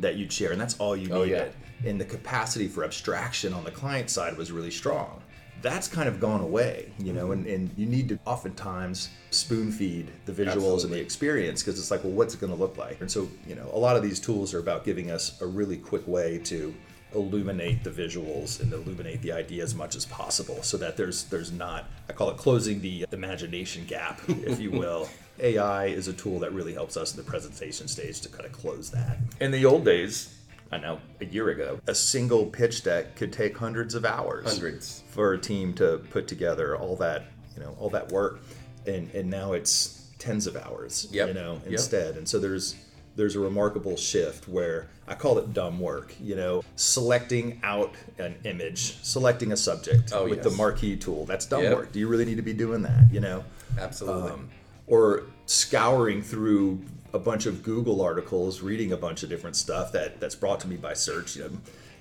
that 0.00 0.16
you'd 0.16 0.30
share, 0.32 0.52
and 0.52 0.60
that's 0.60 0.76
all 0.78 0.94
you 0.96 1.08
Mm. 1.08 1.14
Oh, 1.16 1.24
needed. 1.24 1.52
And 1.86 1.98
the 2.00 2.04
capacity 2.04 2.68
for 2.68 2.84
abstraction 2.84 3.54
on 3.54 3.64
the 3.64 3.70
client 3.70 4.10
side 4.10 4.36
was 4.36 4.52
really 4.52 4.70
strong. 4.70 5.22
That's 5.62 5.88
kind 5.88 6.08
of 6.08 6.20
gone 6.20 6.40
away, 6.40 6.92
you 6.98 7.12
know, 7.12 7.28
Mm-hmm. 7.28 7.32
and, 7.32 7.46
and 7.46 7.70
you 7.76 7.86
need 7.86 8.08
to 8.08 8.18
oftentimes 8.24 9.10
spoon 9.30 9.70
feed 9.70 10.10
the 10.26 10.32
visuals 10.32 10.84
and 10.84 10.92
the 10.92 10.98
experience 11.00 11.62
because 11.62 11.78
it's 11.78 11.90
like, 11.90 12.02
well, 12.02 12.12
what's 12.12 12.34
it 12.34 12.40
going 12.40 12.52
to 12.52 12.58
look 12.58 12.76
like? 12.78 13.00
And 13.00 13.10
so, 13.10 13.28
you 13.46 13.54
know, 13.54 13.68
a 13.72 13.78
lot 13.78 13.96
of 13.96 14.02
these 14.02 14.18
tools 14.20 14.54
are 14.54 14.58
about 14.58 14.84
giving 14.84 15.10
us 15.10 15.40
a 15.42 15.46
really 15.46 15.76
quick 15.76 16.06
way 16.08 16.38
to 16.44 16.74
illuminate 17.14 17.82
the 17.82 17.90
visuals 17.90 18.60
and 18.60 18.72
illuminate 18.72 19.20
the 19.20 19.32
idea 19.32 19.62
as 19.64 19.74
much 19.74 19.96
as 19.96 20.06
possible 20.06 20.62
so 20.62 20.76
that 20.76 20.96
there's 20.96 21.24
there's 21.24 21.50
not 21.50 21.86
I 22.08 22.12
call 22.12 22.30
it 22.30 22.36
closing 22.36 22.80
the 22.80 23.04
imagination 23.12 23.84
gap, 23.84 24.20
if 24.28 24.60
you 24.60 24.70
will. 24.82 25.08
AI 25.40 25.86
is 25.86 26.06
a 26.06 26.12
tool 26.12 26.38
that 26.40 26.52
really 26.52 26.72
helps 26.74 26.96
us 26.96 27.12
in 27.12 27.16
the 27.16 27.28
presentation 27.28 27.88
stage 27.88 28.20
to 28.20 28.28
kind 28.28 28.44
of 28.44 28.52
close 28.52 28.90
that. 28.90 29.18
In 29.40 29.50
the 29.50 29.64
old 29.64 29.84
days, 29.84 30.36
I 30.72 30.78
know 30.78 31.00
a 31.20 31.24
year 31.24 31.48
ago, 31.50 31.80
a 31.86 31.94
single 31.94 32.46
pitch 32.46 32.84
deck 32.84 33.16
could 33.16 33.32
take 33.32 33.56
hundreds 33.56 33.94
of 33.94 34.04
hours 34.04 34.46
Hundreds. 34.46 35.02
for 35.08 35.32
a 35.32 35.38
team 35.38 35.74
to 35.74 35.98
put 36.10 36.28
together 36.28 36.76
all 36.76 36.96
that 36.96 37.24
you 37.56 37.62
know 37.62 37.76
all 37.80 37.90
that 37.90 38.10
work 38.12 38.40
and 38.86 39.10
and 39.14 39.28
now 39.28 39.52
it's 39.52 40.06
tens 40.18 40.46
of 40.46 40.56
hours 40.56 41.08
Yep. 41.10 41.28
you 41.28 41.34
know 41.34 41.54
Yep. 41.64 41.66
instead 41.72 42.16
and 42.16 42.28
so 42.28 42.38
there's 42.38 42.76
there's 43.16 43.34
a 43.34 43.40
remarkable 43.40 43.96
shift 43.96 44.46
where 44.48 44.88
i 45.08 45.14
call 45.14 45.38
it 45.38 45.52
dumb 45.52 45.80
work 45.80 46.14
you 46.20 46.36
know 46.36 46.62
selecting 46.76 47.58
out 47.64 47.92
an 48.18 48.36
image 48.44 49.02
selecting 49.02 49.50
a 49.52 49.56
subject 49.56 50.12
Oh, 50.14 50.24
with 50.24 50.36
yes. 50.36 50.44
the 50.44 50.50
marquee 50.52 50.96
tool 50.96 51.24
that's 51.26 51.46
dumb 51.46 51.62
Yep. 51.64 51.76
work 51.76 51.92
do 51.92 51.98
you 51.98 52.06
really 52.06 52.24
need 52.24 52.36
to 52.36 52.42
be 52.42 52.52
doing 52.54 52.82
that 52.82 53.04
you 53.12 53.20
know 53.20 53.44
Absolutely. 53.78 54.30
um, 54.30 54.48
or 54.86 55.24
scouring 55.46 56.22
through 56.22 56.80
a 57.12 57.18
bunch 57.18 57.46
of 57.46 57.62
Google 57.62 58.00
articles, 58.00 58.60
reading 58.60 58.92
a 58.92 58.96
bunch 58.96 59.22
of 59.22 59.28
different 59.28 59.56
stuff 59.56 59.92
that 59.92 60.20
that's 60.20 60.34
brought 60.34 60.60
to 60.60 60.68
me 60.68 60.76
by 60.76 60.94
search, 60.94 61.36
you 61.36 61.42
know, 61.42 61.50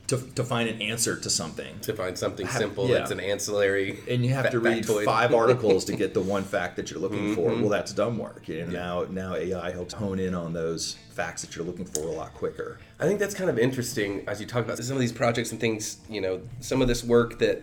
to, 0.09 0.17
to 0.33 0.43
find 0.43 0.67
an 0.67 0.81
answer 0.81 1.15
to 1.15 1.29
something. 1.29 1.79
to 1.81 1.93
find 1.93 2.17
something 2.17 2.47
have- 2.47 2.59
simple 2.59 2.87
yeah. 2.87 2.95
that's 2.95 3.11
an 3.11 3.19
ancillary. 3.19 3.99
And 4.09 4.25
you 4.25 4.33
have 4.33 4.45
fa- 4.45 4.51
to 4.51 4.59
read 4.59 4.83
factoid. 4.83 5.05
five 5.05 5.33
articles 5.43 5.85
to 5.85 5.95
get 5.95 6.13
the 6.13 6.21
one 6.21 6.43
fact 6.43 6.75
that 6.77 6.89
you're 6.89 6.99
looking 6.99 7.35
for. 7.35 7.51
Mm-hmm. 7.51 7.61
Well, 7.61 7.69
that's 7.69 7.93
dumb 7.93 8.17
work. 8.17 8.47
And 8.49 8.73
now 8.73 9.05
now 9.09 9.35
AI 9.35 9.71
helps 9.71 9.93
hone 9.93 10.19
in 10.19 10.33
on 10.33 10.51
those 10.53 10.97
facts 11.11 11.41
that 11.43 11.55
you're 11.55 11.65
looking 11.65 11.85
for 11.85 12.01
a 12.01 12.11
lot 12.11 12.33
quicker. 12.33 12.79
I 12.99 13.05
think 13.05 13.19
that's 13.19 13.35
kind 13.35 13.49
of 13.49 13.59
interesting 13.59 14.23
as 14.27 14.41
you 14.41 14.47
talk 14.47 14.65
about 14.65 14.77
some 14.79 14.95
of 14.95 15.01
these 15.01 15.13
projects 15.13 15.51
and 15.51 15.59
things. 15.59 15.97
You 16.09 16.21
know, 16.21 16.41
some 16.59 16.81
of 16.81 16.87
this 16.87 17.03
work 17.03 17.37
that 17.39 17.61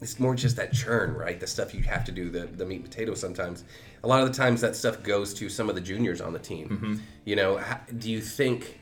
it's 0.00 0.18
more 0.18 0.34
just 0.34 0.56
that 0.56 0.72
churn, 0.72 1.14
right? 1.14 1.38
The 1.38 1.46
stuff 1.46 1.74
you 1.74 1.82
have 1.82 2.04
to 2.06 2.12
do, 2.12 2.30
the 2.30 2.46
the 2.46 2.64
meat 2.64 2.76
and 2.76 2.84
potatoes. 2.84 3.20
Sometimes, 3.20 3.64
a 4.02 4.08
lot 4.08 4.22
of 4.22 4.28
the 4.28 4.34
times 4.36 4.60
that 4.62 4.74
stuff 4.76 5.02
goes 5.02 5.34
to 5.34 5.48
some 5.48 5.68
of 5.68 5.74
the 5.74 5.80
juniors 5.80 6.20
on 6.20 6.32
the 6.32 6.38
team. 6.38 6.68
Mm-hmm. 6.68 6.94
You 7.24 7.36
know, 7.36 7.56
how, 7.58 7.80
do 7.98 8.10
you 8.10 8.20
think, 8.20 8.78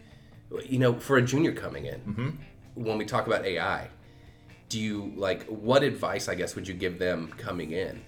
you 0.64 0.78
know, 0.78 0.94
for 0.98 1.16
a 1.16 1.22
junior 1.22 1.52
coming 1.52 1.86
in, 1.86 2.00
Mm-hmm. 2.00 2.28
when 2.84 2.98
we 2.98 3.04
talk 3.04 3.26
about 3.26 3.44
AI, 3.44 3.88
do 4.68 4.78
you 4.78 5.12
like 5.16 5.44
what 5.46 5.82
advice? 5.82 6.28
I 6.28 6.34
guess 6.34 6.54
would 6.54 6.68
you 6.68 6.74
give 6.74 6.98
them 6.98 7.32
coming 7.36 7.72
in? 7.72 8.00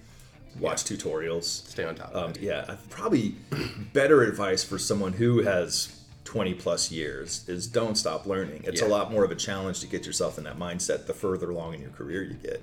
Watch 0.59 0.83
tutorials. 0.83 1.45
Stay 1.45 1.83
on 1.85 1.95
top. 1.95 2.11
Of 2.13 2.23
Um, 2.23 2.31
it. 2.31 2.41
yeah, 2.41 2.75
probably 2.89 3.35
better 3.93 4.23
advice 4.23 4.63
for 4.63 4.77
someone 4.77 5.13
who 5.13 5.41
has 5.43 5.97
20 6.25 6.53
plus 6.55 6.91
years 6.91 7.47
is 7.49 7.67
don't 7.67 7.95
stop 7.95 8.25
learning. 8.25 8.61
It's 8.65 8.81
a 8.81 8.85
lot 8.87 9.11
more 9.11 9.23
of 9.23 9.31
a 9.31 9.35
challenge 9.35 9.79
to 9.81 9.87
get 9.87 10.05
yourself 10.05 10.37
in 10.37 10.43
that 10.45 10.57
mindset 10.59 11.05
the 11.07 11.13
further 11.13 11.49
along 11.49 11.73
in 11.75 11.81
your 11.81 11.89
career 11.91 12.21
you 12.23 12.33
get. 12.35 12.61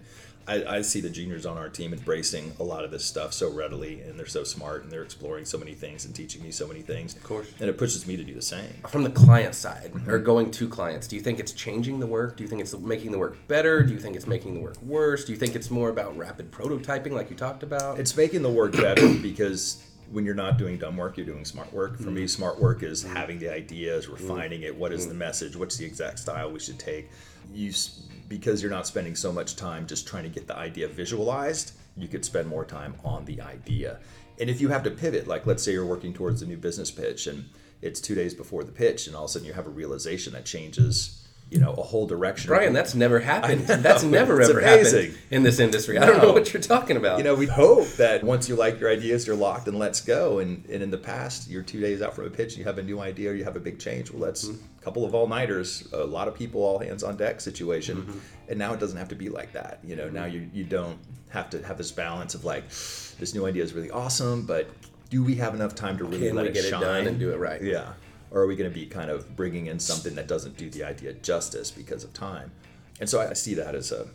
I, 0.48 0.76
I 0.78 0.80
see 0.82 1.00
the 1.00 1.10
juniors 1.10 1.44
on 1.46 1.58
our 1.58 1.68
team 1.68 1.92
embracing 1.92 2.52
a 2.58 2.62
lot 2.62 2.84
of 2.84 2.90
this 2.90 3.04
stuff 3.04 3.32
so 3.32 3.50
readily, 3.50 4.00
and 4.00 4.18
they're 4.18 4.26
so 4.26 4.44
smart, 4.44 4.82
and 4.82 4.90
they're 4.90 5.02
exploring 5.02 5.44
so 5.44 5.58
many 5.58 5.74
things 5.74 6.04
and 6.04 6.14
teaching 6.14 6.42
me 6.42 6.50
so 6.50 6.66
many 6.66 6.80
things. 6.80 7.14
Of 7.14 7.22
course. 7.24 7.52
and 7.60 7.68
it 7.68 7.76
pushes 7.78 8.06
me 8.06 8.16
to 8.16 8.24
do 8.24 8.34
the 8.34 8.42
same. 8.42 8.72
from 8.88 9.02
the 9.02 9.10
client 9.10 9.54
side 9.54 9.92
Mm-hmm. 9.98 10.10
or 10.10 10.18
going 10.18 10.50
to 10.52 10.68
clients 10.68 11.08
do 11.08 11.16
you 11.16 11.22
think 11.22 11.40
it's 11.40 11.52
changing 11.52 11.98
the 11.98 12.06
work 12.06 12.36
do 12.36 12.42
you 12.42 12.48
think 12.48 12.60
it's 12.60 12.76
making 12.76 13.10
the 13.10 13.18
work 13.18 13.36
better 13.48 13.82
do 13.82 13.92
you 13.92 13.98
think 13.98 14.16
it's 14.16 14.26
making 14.26 14.54
the 14.54 14.60
work 14.60 14.80
worse 14.82 15.24
do 15.24 15.32
you 15.32 15.38
think 15.38 15.54
it's 15.54 15.70
more 15.70 15.88
about 15.88 16.16
rapid 16.16 16.50
prototyping 16.50 17.12
like 17.12 17.30
you 17.30 17.36
talked 17.36 17.62
about 17.62 17.98
It's 17.98 18.16
making 18.16 18.42
the 18.42 18.50
work 18.50 18.72
better 18.72 19.08
because 19.22 19.82
when 20.10 20.24
you're 20.24 20.34
not 20.34 20.56
doing 20.56 20.78
dumb 20.78 20.96
work, 20.96 21.16
you're 21.16 21.26
doing 21.26 21.44
smart 21.44 21.72
work. 21.72 21.98
For 21.98 22.10
me, 22.10 22.22
mm-hmm. 22.22 22.28
smart 22.28 22.58
work 22.58 22.82
is 22.82 23.02
having 23.02 23.38
the 23.38 23.52
ideas, 23.52 24.08
refining 24.08 24.60
mm-hmm. 24.60 24.68
it. 24.68 24.76
What 24.76 24.92
is 24.92 25.04
the 25.04 25.10
mm-hmm. 25.10 25.18
message? 25.18 25.56
What's 25.56 25.76
the 25.76 25.84
exact 25.84 26.18
style 26.18 26.50
we 26.50 26.60
should 26.60 26.78
take? 26.78 27.10
You 27.52 27.70
s- 27.70 28.02
because 28.28 28.62
you're 28.62 28.70
not 28.70 28.86
spending 28.86 29.16
so 29.16 29.32
much 29.32 29.56
time 29.56 29.86
just 29.86 30.06
trying 30.06 30.24
to 30.24 30.28
get 30.28 30.46
the 30.46 30.56
idea 30.56 30.86
visualized, 30.88 31.72
you 31.96 32.08
could 32.08 32.24
spend 32.24 32.46
more 32.46 32.64
time 32.64 32.94
on 33.04 33.24
the 33.24 33.40
idea. 33.40 33.98
And 34.40 34.48
if 34.48 34.60
you 34.60 34.68
have 34.68 34.82
to 34.84 34.90
pivot, 34.90 35.26
like 35.26 35.46
let's 35.46 35.62
say 35.62 35.72
you're 35.72 35.86
working 35.86 36.14
towards 36.14 36.42
a 36.42 36.46
new 36.46 36.56
business 36.56 36.90
pitch 36.90 37.26
and 37.26 37.48
it's 37.82 38.00
two 38.00 38.14
days 38.14 38.34
before 38.34 38.64
the 38.64 38.72
pitch, 38.72 39.06
and 39.06 39.14
all 39.14 39.24
of 39.24 39.30
a 39.30 39.32
sudden 39.32 39.46
you 39.46 39.54
have 39.54 39.66
a 39.66 39.70
realization 39.70 40.32
that 40.32 40.44
changes, 40.44 41.27
you 41.50 41.58
know, 41.58 41.72
a 41.72 41.82
whole 41.82 42.06
direction. 42.06 42.48
Brian, 42.48 42.72
that's 42.74 42.94
never 42.94 43.20
happened. 43.20 43.66
That's 43.66 44.02
never 44.02 44.40
it's 44.40 44.50
ever 44.50 44.60
amazing. 44.60 45.12
happened 45.12 45.18
in 45.30 45.42
this 45.42 45.58
industry. 45.58 45.98
I 45.98 46.04
don't 46.04 46.22
know 46.22 46.32
what 46.32 46.52
you're 46.52 46.62
talking 46.62 46.96
about. 46.96 47.18
you 47.18 47.24
know, 47.24 47.34
we 47.34 47.46
hope 47.46 47.88
that 47.92 48.22
once 48.22 48.48
you 48.48 48.54
like 48.54 48.78
your 48.80 48.90
ideas, 48.90 49.26
you're 49.26 49.36
locked 49.36 49.66
and 49.66 49.78
let's 49.78 50.00
go. 50.02 50.40
And, 50.40 50.64
and 50.66 50.82
in 50.82 50.90
the 50.90 50.98
past, 50.98 51.48
you're 51.48 51.62
two 51.62 51.80
days 51.80 52.02
out 52.02 52.14
from 52.14 52.26
a 52.26 52.30
pitch, 52.30 52.56
you 52.56 52.64
have 52.64 52.76
a 52.78 52.82
new 52.82 53.00
idea, 53.00 53.30
or 53.30 53.34
you 53.34 53.44
have 53.44 53.56
a 53.56 53.60
big 53.60 53.78
change. 53.78 54.10
Well, 54.10 54.22
that's 54.22 54.46
mm-hmm. 54.46 54.62
a 54.78 54.84
couple 54.84 55.06
of 55.06 55.14
all 55.14 55.26
nighters, 55.26 55.88
a 55.92 56.04
lot 56.04 56.28
of 56.28 56.34
people, 56.34 56.62
all 56.62 56.78
hands 56.78 57.02
on 57.02 57.16
deck 57.16 57.40
situation. 57.40 58.02
Mm-hmm. 58.02 58.18
And 58.50 58.58
now 58.58 58.74
it 58.74 58.80
doesn't 58.80 58.98
have 58.98 59.08
to 59.08 59.16
be 59.16 59.30
like 59.30 59.52
that. 59.52 59.80
You 59.82 59.96
know, 59.96 60.10
now 60.10 60.26
you, 60.26 60.50
you 60.52 60.64
don't 60.64 60.98
have 61.30 61.48
to 61.50 61.62
have 61.62 61.78
this 61.78 61.92
balance 61.92 62.34
of 62.34 62.44
like, 62.44 62.68
this 62.68 63.34
new 63.34 63.46
idea 63.46 63.62
is 63.62 63.72
really 63.72 63.90
awesome, 63.90 64.44
but 64.44 64.68
do 65.08 65.24
we 65.24 65.34
have 65.36 65.54
enough 65.54 65.74
time 65.74 65.96
to 65.98 66.04
really 66.04 66.28
Can 66.28 66.36
let 66.36 66.46
it 66.46 66.54
get 66.54 66.66
it 66.66 66.70
shine 66.70 66.80
done 66.82 67.06
and 67.06 67.18
do 67.18 67.30
it 67.30 67.38
right? 67.38 67.62
Yeah. 67.62 67.92
Or 68.30 68.42
are 68.42 68.46
we 68.46 68.56
going 68.56 68.70
to 68.70 68.74
be 68.74 68.86
kind 68.86 69.10
of 69.10 69.36
bringing 69.36 69.66
in 69.66 69.78
something 69.78 70.14
that 70.16 70.28
doesn't 70.28 70.56
do 70.56 70.68
the 70.68 70.84
idea 70.84 71.14
justice 71.14 71.70
because 71.70 72.04
of 72.04 72.12
time? 72.12 72.52
And 73.00 73.08
so 73.08 73.20
I 73.20 73.32
see 73.32 73.54
that 73.54 73.74
as 73.74 73.92
a 73.92 74.06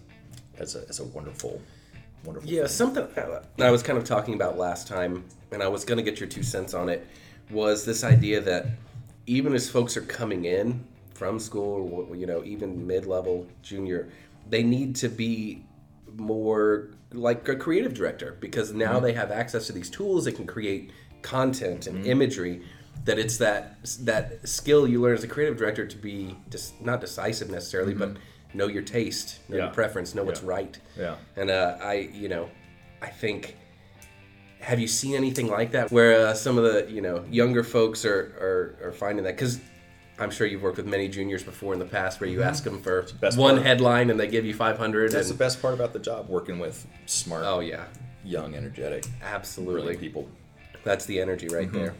as 0.60 0.75
a, 0.75 0.88
as 0.88 1.00
a 1.00 1.03
wonderful, 1.05 1.62
wonderful. 2.24 2.50
Yeah, 2.50 2.62
thing. 2.62 2.67
something 2.70 3.08
I 3.60 3.72
was 3.72 3.82
kind 3.82 3.98
of 3.98 4.03
talking 4.03 4.36
about 4.36 4.58
last 4.58 4.88
time, 4.88 5.24
and 5.51 5.63
I 5.63 5.67
was 5.67 5.84
going 5.84 5.98
to 5.98 6.03
get 6.03 6.20
your 6.20 6.29
two 6.29 6.43
cents 6.43 6.74
on 6.74 6.89
it, 6.89 7.08
was 7.50 7.86
this 7.86 8.03
idea 8.03 8.39
that 8.41 8.67
even 9.25 9.53
as 9.53 9.70
folks 9.70 9.98
are 9.98 10.01
coming 10.01 10.46
in 10.46 10.86
from 11.13 11.39
school, 11.39 12.08
or, 12.10 12.15
you 12.15 12.25
know, 12.25 12.43
even 12.43 12.86
mid 12.86 13.05
level, 13.05 13.48
junior, 13.62 14.10
they 14.50 14.63
need 14.63 14.96
to 14.98 15.10
be 15.10 15.63
more 16.17 16.89
like 17.12 17.48
a 17.48 17.55
creative 17.55 17.93
director 17.93 18.38
because 18.39 18.74
now 18.74 18.93
mm-hmm. 18.93 19.05
they 19.05 19.13
have 19.13 19.32
access 19.32 19.67
to 19.67 19.74
these 19.74 19.89
tools. 19.89 20.25
They 20.25 20.32
can 20.32 20.48
create 20.48 20.91
content 21.22 21.88
and 21.88 22.00
mm-hmm. 22.00 22.12
imagery. 22.12 22.62
That 23.05 23.19
it's 23.19 23.38
that 23.38 23.77
that 24.01 24.47
skill 24.47 24.88
you 24.88 25.01
learn 25.01 25.15
as 25.15 25.23
a 25.23 25.27
creative 25.27 25.57
director 25.57 25.85
to 25.85 25.97
be 25.97 26.35
just 26.50 26.81
not 26.81 27.01
decisive 27.01 27.50
necessarily, 27.50 27.93
but 27.93 28.15
know 28.53 28.67
your 28.67 28.83
taste, 28.83 29.39
know 29.50 29.57
Yeah. 29.57 29.63
your 29.65 29.73
preference, 29.73 30.15
know 30.15 30.23
what's 30.23 30.41
right. 30.43 30.77
Yeah. 30.97 31.15
And 31.35 31.50
uh, 31.50 31.77
I, 31.81 32.09
you 32.13 32.29
know, 32.29 32.50
I 33.01 33.07
think. 33.07 33.57
Have 34.59 34.79
you 34.79 34.88
seen 34.88 35.13
anything 35.15 35.47
like 35.50 35.71
that 35.71 35.91
where 35.91 36.27
uh, 36.27 36.33
some 36.33 36.57
of 36.57 36.63
the 36.63 36.89
you 36.89 37.01
know 37.01 37.25
younger 37.29 37.65
folks 37.65 38.05
are 38.05 38.21
are, 38.81 38.88
are 38.88 38.91
finding 38.93 39.25
that 39.25 39.35
because 39.35 39.59
I'm 40.17 40.31
sure 40.31 40.47
you've 40.47 40.62
worked 40.62 40.77
with 40.77 40.85
many 40.85 41.09
juniors 41.09 41.43
before 41.43 41.73
in 41.73 41.79
the 41.79 41.85
past 41.85 42.21
where 42.21 42.29
you 42.29 42.43
ask 42.43 42.63
them 42.63 42.81
for 42.81 43.01
Mm-hmm. 43.03 43.17
best 43.17 43.38
one 43.38 43.55
part. 43.55 43.67
headline 43.67 44.09
and 44.09 44.17
they 44.17 44.27
give 44.27 44.45
you 44.45 44.53
500 44.53 45.12
That's 45.12 45.27
the 45.27 45.33
best 45.33 45.62
part 45.62 45.73
about 45.73 45.91
the 45.91 46.00
job, 46.00 46.29
working 46.29 46.59
with 46.59 46.88
smart, 47.07 47.43
oh 47.45 47.59
yeah 47.59 47.83
young, 48.23 48.55
energetic, 48.55 49.03
absolutely 49.21 49.97
people. 49.97 50.29
that's 50.85 51.05
the 51.07 51.19
energy 51.19 51.50
right 51.50 51.67
Mm-hmm. 51.67 51.77
there 51.77 51.93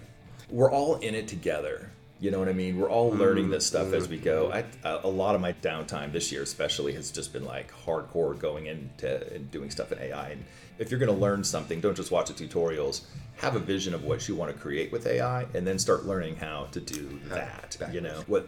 We're 0.54 0.72
all 0.72 0.98
in 0.98 1.16
it 1.16 1.28
together. 1.28 1.90
You 2.20 2.30
know 2.30 2.38
what 2.38 2.48
I 2.48 2.54
mean? 2.54 2.80
We're 2.80 2.90
all 2.90 3.10
learning 3.10 3.50
this 3.50 3.66
stuff 3.66 3.92
as 3.92 4.08
we 4.08 4.20
go. 4.20 4.54
I, 4.54 4.64
a 4.84 5.08
lot 5.08 5.34
of 5.34 5.42
my 5.42 5.54
downtime 5.54 6.12
this 6.12 6.32
year, 6.32 6.44
especially, 6.44 6.94
has 6.94 7.10
just 7.10 7.34
been 7.34 7.44
like 7.44 7.74
hardcore 7.74 8.38
going 8.38 8.68
into 8.68 9.34
and 9.34 9.50
doing 9.50 9.72
stuff 9.72 9.92
in 9.92 9.98
AI. 9.98 10.30
And 10.30 10.46
if 10.78 10.92
you're 10.92 11.00
going 11.00 11.12
to 11.12 11.20
learn 11.20 11.44
something, 11.44 11.82
don't 11.82 11.98
just 11.98 12.12
watch 12.12 12.32
the 12.32 12.36
tutorials. 12.36 13.06
Have 13.38 13.56
a 13.56 13.60
vision 13.60 13.96
of 13.96 14.04
what 14.04 14.28
you 14.28 14.36
want 14.36 14.56
to 14.56 14.62
create 14.62 14.92
with 14.92 15.08
AI, 15.08 15.48
and 15.56 15.66
then 15.66 15.80
start 15.80 16.06
learning 16.06 16.36
how 16.36 16.68
to 16.72 16.80
do 16.80 17.20
that. 17.30 17.76
You 17.92 18.02
know 18.02 18.24
what 18.28 18.48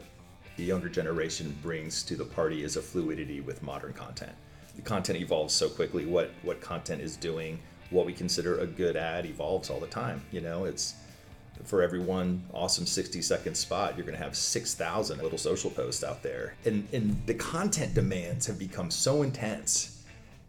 the 0.57 0.63
younger 0.63 0.89
generation 0.89 1.57
brings 1.63 2.03
to 2.03 2.15
the 2.15 2.23
party 2.23 2.63
is 2.63 2.77
a 2.77 2.83
fluidity 2.83 3.41
with 3.41 3.63
modern 3.63 3.93
content. 3.93 4.33
The 4.75 4.83
content 4.83 5.19
evolves 5.19 5.55
so 5.55 5.69
quickly. 5.69 6.05
What 6.05 6.29
what 6.43 6.61
content 6.61 7.01
is 7.01 7.17
doing, 7.17 7.57
what 7.89 8.05
we 8.05 8.13
consider 8.13 8.59
a 8.59 8.67
good 8.67 8.95
ad 8.95 9.25
evolves 9.25 9.71
all 9.71 9.79
the 9.79 9.87
time. 9.87 10.21
You 10.31 10.41
know, 10.41 10.65
it's 10.65 10.93
for 11.63 11.81
every 11.81 11.99
one 11.99 12.43
awesome 12.53 12.85
60 12.85 13.21
second 13.21 13.55
spot, 13.55 13.95
you're 13.95 14.05
going 14.05 14.17
to 14.17 14.23
have 14.23 14.35
6,000 14.35 15.21
little 15.21 15.37
social 15.37 15.71
posts 15.71 16.03
out 16.03 16.21
there. 16.23 16.55
And, 16.65 16.87
and 16.93 17.25
the 17.25 17.33
content 17.33 17.93
demands 17.93 18.45
have 18.47 18.59
become 18.59 18.91
so 18.91 19.23
intense 19.23 20.03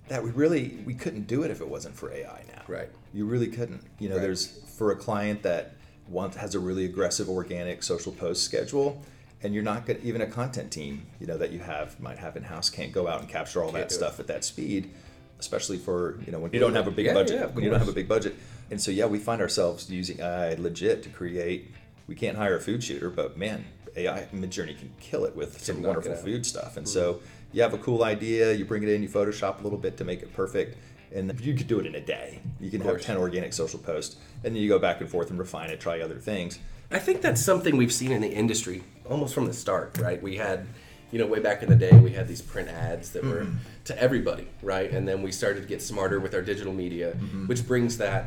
that 0.08 0.22
we 0.22 0.30
really, 0.30 0.78
we 0.84 0.94
couldn't 0.94 1.26
do 1.26 1.42
it 1.42 1.50
if 1.50 1.60
it 1.60 1.68
wasn't 1.68 1.94
for 1.96 2.12
AI 2.12 2.44
now. 2.54 2.62
Right. 2.68 2.88
You 3.12 3.26
really 3.26 3.48
couldn't. 3.48 3.82
You 3.98 4.08
know, 4.08 4.16
Right. 4.16 4.22
there's 4.22 4.46
for 4.46 4.92
a 4.92 4.96
client 4.96 5.42
that 5.42 5.72
wants, 6.08 6.36
has 6.36 6.54
a 6.54 6.60
really 6.60 6.84
aggressive 6.84 7.28
organic 7.28 7.82
social 7.82 8.12
post 8.12 8.44
schedule, 8.44 9.02
and 9.42 9.52
you're 9.54 9.64
not 9.64 9.86
going 9.86 10.00
even 10.02 10.20
a 10.20 10.26
content 10.26 10.70
team, 10.70 11.06
you 11.20 11.26
know, 11.26 11.36
that 11.38 11.50
you 11.50 11.58
have, 11.58 11.98
might 12.00 12.18
have 12.18 12.36
in 12.36 12.44
house 12.44 12.70
can't 12.70 12.92
go 12.92 13.08
out 13.08 13.20
and 13.20 13.28
capture 13.28 13.62
all 13.62 13.72
that 13.72 13.88
do 13.88 13.94
it. 13.94 13.96
stuff 13.96 14.20
at 14.20 14.26
that 14.28 14.44
speed, 14.44 14.90
especially 15.38 15.78
for, 15.78 16.19
you 16.25 16.33
know, 16.33 16.38
when 16.38 16.52
you 16.52 16.61
don't 16.61 16.75
have 16.75 16.87
a 16.87 16.90
big 16.90 17.07
Yeah, 17.07 17.14
budget, 17.14 17.40
yeah, 17.40 17.47
when 17.47 17.64
you 17.64 17.71
don't 17.71 17.78
have 17.78 17.88
a 17.88 17.93
big 17.93 18.09
budget. 18.09 18.35
And 18.71 18.81
so, 18.81 18.90
yeah, 18.90 19.07
we 19.07 19.19
find 19.19 19.40
ourselves 19.40 19.90
using 19.90 20.21
AI 20.21 20.55
legit 20.55 21.02
to 21.05 21.09
create. 21.09 21.73
We 22.07 22.14
can't 22.14 22.37
hire 22.37 22.57
a 22.57 22.61
food 22.61 22.83
shooter, 22.83 23.11
but 23.11 23.37
man, 23.37 23.64
AI 23.97 24.26
Midjourney 24.35 24.78
can 24.78 24.93
kill 25.00 25.25
it 25.25 25.37
with 25.37 25.62
some 25.62 25.83
wonderful. 25.83 26.12
Mm-hmm. 26.12 26.25
food 26.25 26.47
stuff. 26.47 26.76
And 26.76 26.88
so, 26.88 27.21
you 27.52 27.62
have 27.62 27.75
a 27.75 27.78
cool 27.78 28.05
idea, 28.05 28.52
you 28.52 28.64
bring 28.64 28.83
it 28.83 28.88
in, 28.88 29.02
you 29.02 29.09
Photoshop 29.09 29.61
a 29.61 29.62
little 29.62 29.78
bit 29.78 29.97
to 29.99 30.05
make 30.05 30.23
it 30.23 30.33
perfect, 30.35 30.76
and 31.14 31.38
you 31.40 31.55
could 31.55 31.69
do 31.69 31.78
it 31.81 31.87
in 31.87 31.95
a 31.95 32.00
day. 32.00 32.40
You 32.61 32.71
can 32.71 32.81
have 32.83 33.00
10 33.00 33.16
organic 33.16 33.52
social 33.52 33.78
posts, 33.78 34.16
and 34.45 34.55
then 34.55 34.62
you 34.62 34.69
go 34.69 34.78
back 34.78 35.00
and 35.00 35.09
forth 35.09 35.31
and 35.31 35.38
refine 35.38 35.71
it, 35.71 35.81
try 35.81 36.00
other 36.00 36.19
things. 36.19 36.59
I 36.90 36.99
think 36.99 37.23
that's 37.23 37.43
something 37.43 37.76
we've 37.76 37.93
seen 37.93 38.12
in 38.12 38.21
the 38.21 38.28
industry 38.28 38.83
almost 39.09 39.35
from 39.35 39.47
the 39.47 39.52
start, 39.52 39.97
right? 39.99 40.23
We 40.23 40.37
had, 40.37 40.66
you 41.11 41.19
know, 41.19 41.26
way 41.26 41.40
back 41.40 41.62
in 41.62 41.69
the 41.69 41.76
day, 41.76 41.97
we 41.97 42.11
had 42.11 42.28
these 42.28 42.43
print 42.43 42.69
ads 42.69 43.12
that 43.12 43.25
were 43.25 43.47
to 43.87 43.99
everybody, 44.00 44.49
right? 44.62 44.90
And 44.90 45.07
then 45.07 45.23
we 45.23 45.33
started 45.33 45.62
to 45.62 45.69
get 45.69 45.81
smarter 45.81 46.21
with 46.21 46.35
our 46.35 46.43
digital 46.43 46.73
media, 46.73 47.12
mm-hmm. 47.12 47.47
which 47.47 47.66
brings 47.66 47.99
that, 47.99 48.26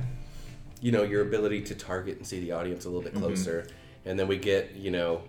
you 0.81 0.91
know, 0.91 1.03
your 1.03 1.21
ability 1.21 1.61
to 1.63 1.75
target 1.75 2.17
and 2.17 2.25
see 2.25 2.39
the 2.39 2.51
audience 2.51 2.85
a 2.85 2.89
little 2.89 3.03
bit 3.03 3.13
mm-hmm. 3.13 3.23
closer. 3.23 3.67
And 4.05 4.17
then 4.17 4.27
we 4.27 4.37
get, 4.37 4.75
you 4.75 4.91
know, 4.91 5.21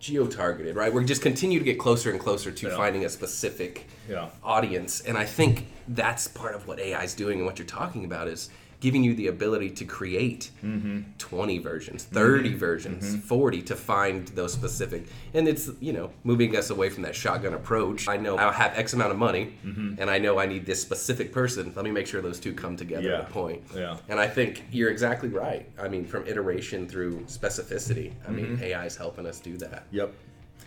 geo 0.00 0.26
targeted, 0.26 0.76
right? 0.76 0.92
We 0.92 1.04
just 1.04 1.22
continue 1.22 1.58
to 1.58 1.64
get 1.64 1.78
closer 1.78 2.10
and 2.10 2.20
closer 2.20 2.50
to 2.50 2.68
Yeah. 2.68 2.76
finding 2.76 3.04
a 3.04 3.08
specific 3.08 3.86
Yeah. 4.08 4.28
audience. 4.42 5.00
And 5.00 5.16
I 5.16 5.24
think 5.24 5.66
that's 5.88 6.26
part 6.28 6.54
of 6.54 6.66
what 6.66 6.78
AI 6.78 7.04
is 7.04 7.14
doing 7.14 7.38
and 7.38 7.46
what 7.46 7.58
you're 7.58 7.66
talking 7.66 8.04
about 8.04 8.28
is 8.28 8.50
giving 8.80 9.02
you 9.02 9.14
the 9.14 9.28
ability 9.28 9.70
to 9.70 9.84
create 9.84 10.50
mm-hmm. 10.62 11.00
20 11.18 11.58
versions, 11.58 12.04
30 12.04 12.50
mm-hmm. 12.50 12.58
versions, 12.58 13.04
mm-hmm. 13.04 13.18
40 13.20 13.62
to 13.62 13.76
find 13.76 14.28
those 14.28 14.52
specific. 14.52 15.06
And 15.34 15.48
it's, 15.48 15.70
you 15.80 15.92
know, 15.92 16.10
moving 16.24 16.54
us 16.56 16.70
away 16.70 16.90
from 16.90 17.02
that 17.04 17.14
shotgun 17.14 17.54
approach. 17.54 18.08
I 18.08 18.16
know 18.16 18.36
I 18.36 18.52
have 18.52 18.76
X 18.76 18.92
amount 18.92 19.12
of 19.12 19.18
money 19.18 19.54
and 19.64 20.10
I 20.10 20.18
know 20.18 20.38
I 20.38 20.46
need 20.46 20.66
this 20.66 20.80
specific 20.80 21.32
person. 21.32 21.72
Let 21.74 21.84
me 21.84 21.90
make 21.90 22.06
sure 22.06 22.20
those 22.20 22.40
two 22.40 22.52
come 22.52 22.76
together 22.76 23.08
Yeah. 23.08 23.18
at 23.20 23.30
a 23.30 23.32
point. 23.32 23.62
Yeah. 23.74 23.96
And 24.08 24.20
I 24.20 24.26
think 24.28 24.64
you're 24.70 24.90
exactly 24.90 25.28
right. 25.28 25.68
I 25.78 25.88
mean, 25.88 26.04
from 26.04 26.26
iteration 26.26 26.86
through 26.88 27.20
specificity, 27.22 28.12
I 28.26 28.30
mean, 28.30 28.58
AI 28.62 28.84
is 28.86 28.96
helping 28.96 29.26
us 29.26 29.40
do 29.40 29.56
that. 29.58 29.84
Yep. 29.90 30.12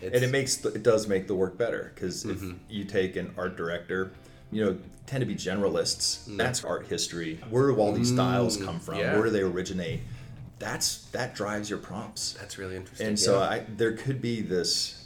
It's- 0.02 0.14
and 0.14 0.24
it 0.24 0.30
makes 0.32 0.64
it 0.64 0.82
does 0.82 1.06
make 1.08 1.26
the 1.26 1.34
work 1.34 1.58
better 1.58 1.92
because 1.94 2.24
if 2.24 2.38
Mm-hmm. 2.40 2.52
you 2.70 2.84
take 2.84 3.16
an 3.16 3.34
art 3.36 3.56
director, 3.56 4.12
you 4.50 4.64
know, 4.64 4.78
tend 5.06 5.22
to 5.22 5.26
be 5.26 5.34
generalists. 5.34 6.28
Mm. 6.28 6.36
That's 6.36 6.64
art 6.64 6.86
history. 6.86 7.40
Where 7.50 7.68
do 7.68 7.76
all 7.76 7.92
these 7.92 8.12
styles 8.12 8.56
come 8.56 8.80
from? 8.80 8.98
yeah. 8.98 9.14
Where 9.14 9.24
do 9.24 9.30
they 9.30 9.42
originate? 9.42 10.00
That's 10.58 11.06
that 11.06 11.34
drives 11.34 11.70
your 11.70 11.78
prompts. 11.78 12.34
That's 12.34 12.58
really 12.58 12.76
interesting. 12.76 13.06
And 13.06 13.18
so. 13.18 13.40
I 13.40 13.64
there 13.76 13.92
could 13.96 14.20
be 14.20 14.42
this, 14.42 14.99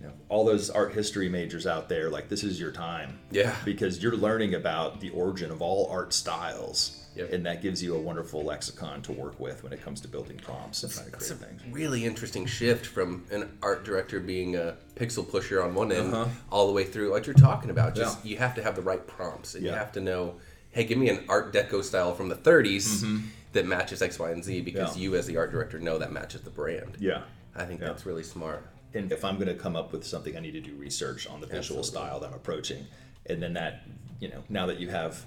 you 0.00 0.06
know, 0.06 0.12
all 0.28 0.44
those 0.44 0.70
art 0.70 0.92
history 0.92 1.28
majors 1.28 1.66
out 1.66 1.88
there. 1.88 2.08
Like 2.10 2.28
this 2.28 2.44
is 2.44 2.60
your 2.60 2.70
time. 2.72 3.18
Yeah. 3.30 3.54
Because 3.64 4.02
you're 4.02 4.16
learning 4.16 4.54
about 4.54 5.00
the 5.00 5.10
origin 5.10 5.50
of 5.50 5.60
all 5.62 5.88
art 5.90 6.12
styles. 6.12 6.94
Yep. 7.16 7.32
And 7.32 7.46
that 7.46 7.62
gives 7.62 7.82
you 7.82 7.96
a 7.96 7.98
wonderful 7.98 8.44
lexicon 8.44 9.02
to 9.02 9.12
work 9.12 9.40
with 9.40 9.64
when 9.64 9.72
it 9.72 9.82
comes 9.82 10.00
to 10.02 10.08
building 10.08 10.36
prompts 10.36 10.84
and 10.84 10.92
trying 10.92 11.06
to 11.06 11.12
create 11.16 11.32
a 11.32 11.34
things. 11.34 11.62
really 11.72 12.04
interesting 12.04 12.46
shift 12.46 12.86
from 12.86 13.24
an 13.32 13.48
art 13.60 13.84
director 13.84 14.20
being 14.20 14.54
a 14.54 14.76
pixel 14.94 15.28
pusher 15.28 15.60
on 15.60 15.74
one 15.74 15.90
end 15.90 16.14
Uh-huh. 16.14 16.30
all 16.52 16.68
the 16.68 16.72
way 16.72 16.84
through, 16.84 17.10
what 17.10 17.26
you're 17.26 17.34
talking 17.34 17.70
about. 17.70 17.96
Just 17.96 18.24
you 18.24 18.36
have 18.36 18.54
to 18.54 18.62
have 18.62 18.76
the 18.76 18.82
right 18.82 19.04
prompts, 19.04 19.56
and 19.56 19.64
you 19.64 19.72
have 19.72 19.90
to 19.92 20.00
know, 20.00 20.36
hey, 20.70 20.84
give 20.84 20.96
me 20.98 21.08
an 21.08 21.24
Art 21.28 21.52
Deco 21.52 21.82
style 21.82 22.14
from 22.14 22.28
the 22.28 22.36
30s 22.36 23.20
that 23.52 23.66
matches 23.66 24.00
X, 24.00 24.16
Y, 24.20 24.30
and 24.30 24.44
Z 24.44 24.60
because 24.60 24.90
Mm-hmm. 24.90 24.98
Yeah. 25.00 25.04
you, 25.10 25.16
as 25.16 25.26
the 25.26 25.38
art 25.38 25.50
director, 25.50 25.80
know 25.80 25.98
that 25.98 26.12
matches 26.12 26.42
the 26.42 26.50
brand. 26.50 26.98
Yeah. 27.00 27.22
I 27.56 27.64
think 27.64 27.80
Yeah. 27.80 27.88
that's 27.88 28.06
really 28.06 28.22
smart. 28.22 28.64
And 28.94 29.12
if 29.12 29.24
I'm 29.24 29.36
going 29.36 29.48
to 29.48 29.54
come 29.54 29.76
up 29.76 29.92
with 29.92 30.04
something, 30.06 30.36
I 30.36 30.40
need 30.40 30.52
to 30.52 30.60
do 30.60 30.74
research 30.74 31.26
on 31.26 31.40
the 31.40 31.46
visual 31.46 31.80
Absolutely. 31.80 32.08
style 32.08 32.20
that 32.20 32.28
I'm 32.28 32.34
approaching, 32.34 32.86
and 33.26 33.42
then 33.42 33.54
that, 33.54 33.82
you 34.20 34.28
know, 34.28 34.42
now 34.48 34.66
that 34.66 34.78
you 34.78 34.88
have 34.88 35.24